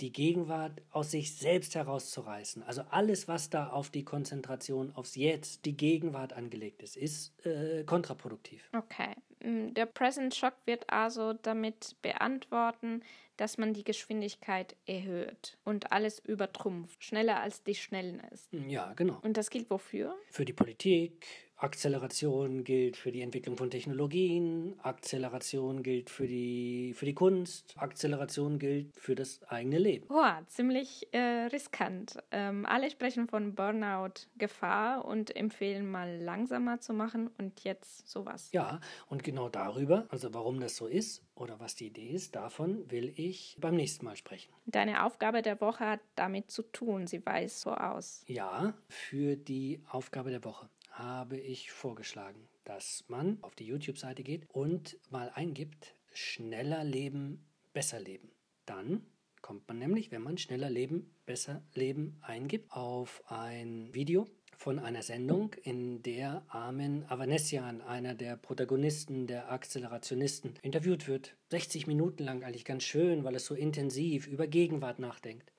die 0.02 0.12
Gegenwart 0.12 0.82
aus 0.92 1.12
sich 1.12 1.36
selbst 1.36 1.76
herauszureißen. 1.76 2.64
Also 2.64 2.84
alles, 2.90 3.28
was 3.28 3.50
da 3.50 3.68
auf 3.68 3.90
die 3.90 4.04
Konzentration 4.04 4.92
aufs 4.96 5.16
Jetzt, 5.16 5.66
die 5.66 5.76
Gegenwart 5.76 6.34
angelegt 6.34 6.82
ist, 6.82 6.96
ist 6.96 7.46
äh, 7.46 7.84
kontraproduktiv. 7.84 8.70
Okay. 8.76 9.16
Mm, 9.44 9.74
der 9.74 9.86
Present 9.86 10.36
Shock 10.36 10.54
wird 10.66 10.90
also 10.90 11.34
damit 11.34 11.96
beantworten, 12.02 13.02
dass 13.40 13.58
man 13.58 13.74
die 13.74 13.84
Geschwindigkeit 13.84 14.76
erhöht 14.86 15.58
und 15.64 15.92
alles 15.92 16.20
übertrumpft, 16.20 17.04
schneller 17.04 17.40
als 17.40 17.64
die 17.64 17.76
Schnellen 17.76 18.20
ist. 18.32 18.50
Ja, 18.52 18.94
genau. 18.94 19.20
Und 19.22 19.38
das 19.38 19.50
gilt 19.50 19.70
wofür? 19.70 20.16
Für 20.30 20.44
die 20.44 20.54
Politik, 20.54 21.26
Akzeleration 21.60 22.64
gilt 22.64 22.96
für 22.96 23.12
die 23.12 23.22
Entwicklung 23.22 23.58
von 23.58 23.70
Technologien, 23.70 24.80
Akzeleration 24.82 25.84
gilt 25.84 26.10
für 26.10 26.26
die, 26.26 26.94
für 26.96 27.06
die 27.06 27.14
Kunst, 27.14 27.76
Akzeleration 27.78 28.60
gilt 28.60 28.96
für 28.96 29.14
das 29.14 29.44
eigene 29.44 29.78
Leben. 29.78 30.08
Oh, 30.10 30.44
ziemlich 30.48 31.08
äh, 31.12 31.48
riskant. 31.52 32.18
Ähm, 32.32 32.66
alle 32.66 32.90
sprechen 32.90 33.28
von 33.28 33.56
Burnout-Gefahr 33.56 35.04
und 35.04 35.36
empfehlen 35.36 35.90
mal 35.90 36.18
langsamer 36.22 36.80
zu 36.80 36.94
machen 36.94 37.30
und 37.38 37.64
jetzt 37.66 38.08
sowas. 38.08 38.50
Ja, 38.54 38.80
und 39.08 39.24
genau 39.24 39.50
darüber, 39.50 40.08
also 40.10 40.34
warum 40.34 40.62
das 40.62 40.78
so 40.78 40.88
ist 40.88 41.24
oder 41.40 41.60
was 41.60 41.76
die 41.76 41.88
Idee 41.88 42.10
ist, 42.10 42.36
davon 42.36 42.90
will 42.92 43.14
ich 43.16 43.58
beim 43.60 43.76
nächsten 43.76 44.06
Mal 44.06 44.16
sprechen. 44.16 44.52
Deine 44.66 45.06
Aufgabe 45.06 45.42
der 45.42 45.60
Woche 45.62 45.86
hat 45.86 46.02
damit 46.16 46.52
zu 46.52 46.64
tun, 46.64 47.08
sie 47.08 47.26
weiß 47.26 47.62
so 47.62 47.72
aus. 47.72 48.24
Ja, 48.28 48.74
für 48.90 49.36
die 49.36 49.82
Aufgabe 49.90 50.30
der 50.30 50.44
Woche 50.44 50.70
habe 50.92 51.38
ich 51.38 51.72
vorgeschlagen, 51.72 52.48
dass 52.66 53.06
man 53.08 53.38
auf 53.42 53.56
die 53.56 53.66
YouTube-Seite 53.66 54.24
geht 54.24 54.48
und 54.50 54.98
mal 55.10 55.32
eingibt, 55.34 55.96
schneller 56.14 56.84
leben, 56.84 57.48
besser 57.74 58.00
leben. 58.00 58.32
Dann 58.66 59.06
kommt 59.42 59.68
man 59.68 59.80
nämlich, 59.80 60.12
wenn 60.12 60.22
man 60.22 60.38
schneller 60.38 60.70
leben, 60.70 61.16
besser 61.26 61.64
leben 61.74 62.20
eingibt, 62.22 62.72
auf 62.72 63.24
ein 63.28 63.94
Video 63.94 64.28
von 64.60 64.78
einer 64.78 65.04
Sendung, 65.04 65.54
in 65.64 66.04
der 66.04 66.44
Armin 66.50 67.06
Avanesian, 67.08 67.82
einer 67.82 68.14
der 68.14 68.36
Protagonisten, 68.36 69.26
der 69.26 69.54
Akzelerationisten, 69.54 70.56
interviewt 70.62 71.08
wird. 71.08 71.38
60 71.50 71.88
Minuten 71.88 72.26
lang 72.26 72.44
eigentlich 72.44 72.66
ganz 72.66 72.84
schön, 72.84 73.24
weil 73.24 73.36
es 73.36 73.46
so 73.46 73.56
intensiv 73.56 74.28
über 74.28 74.48
Gegenwart 74.48 75.00
nachdenkt 75.00 75.54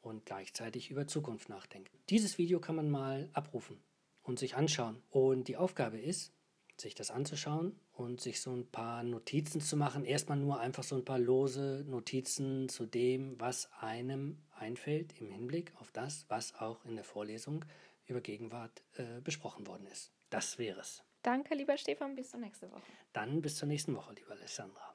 und 0.00 0.24
gleichzeitig 0.24 0.90
über 0.90 1.06
Zukunft 1.06 1.50
nachdenkt. 1.50 1.92
Dieses 2.08 2.38
Video 2.38 2.60
kann 2.60 2.76
man 2.76 2.88
mal 2.88 3.28
abrufen 3.34 3.76
und 4.22 4.38
sich 4.38 4.56
anschauen. 4.56 5.02
Und 5.10 5.48
die 5.48 5.58
Aufgabe 5.58 5.98
ist, 5.98 6.32
sich 6.78 6.94
das 6.94 7.10
anzuschauen 7.10 7.78
und 7.92 8.22
sich 8.22 8.40
so 8.40 8.52
ein 8.54 8.66
paar 8.66 9.02
Notizen 9.02 9.60
zu 9.60 9.76
machen. 9.76 10.06
Erstmal 10.06 10.38
nur 10.38 10.58
einfach 10.58 10.82
so 10.82 10.96
ein 10.96 11.04
paar 11.04 11.18
lose 11.18 11.84
Notizen 11.86 12.70
zu 12.70 12.86
dem, 12.86 13.38
was 13.38 13.68
einem 13.80 14.38
einfällt 14.58 15.20
im 15.20 15.30
Hinblick 15.30 15.74
auf 15.78 15.92
das, 15.92 16.24
was 16.28 16.54
auch 16.54 16.86
in 16.86 16.94
der 16.94 17.04
Vorlesung 17.04 17.66
über 18.10 18.20
Gegenwart 18.20 18.82
äh, 18.94 19.20
besprochen 19.20 19.66
worden 19.66 19.86
ist. 19.86 20.12
Das 20.30 20.58
wäre 20.58 20.80
es. 20.80 21.04
Danke, 21.22 21.54
lieber 21.54 21.76
Stefan. 21.76 22.14
Bis 22.14 22.30
zur 22.30 22.40
nächsten 22.40 22.70
Woche. 22.70 22.82
Dann 23.12 23.42
bis 23.42 23.56
zur 23.56 23.68
nächsten 23.68 23.94
Woche, 23.94 24.14
lieber 24.14 24.32
Alessandra. 24.32 24.94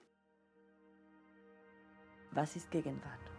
Was 2.31 2.55
ist 2.55 2.69
Gegenwart? 2.71 3.31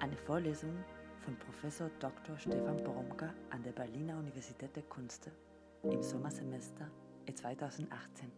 Eine 0.00 0.16
Vorlesung 0.16 0.84
von 1.24 1.36
Professor 1.38 1.90
Dr. 1.98 2.38
Stefan 2.38 2.76
Boromka 2.82 3.34
an 3.50 3.62
der 3.62 3.72
Berliner 3.72 4.18
Universität 4.18 4.74
der 4.76 4.84
Künste 4.84 5.32
im 5.82 6.02
Sommersemester 6.02 6.90
2018. 7.34 8.32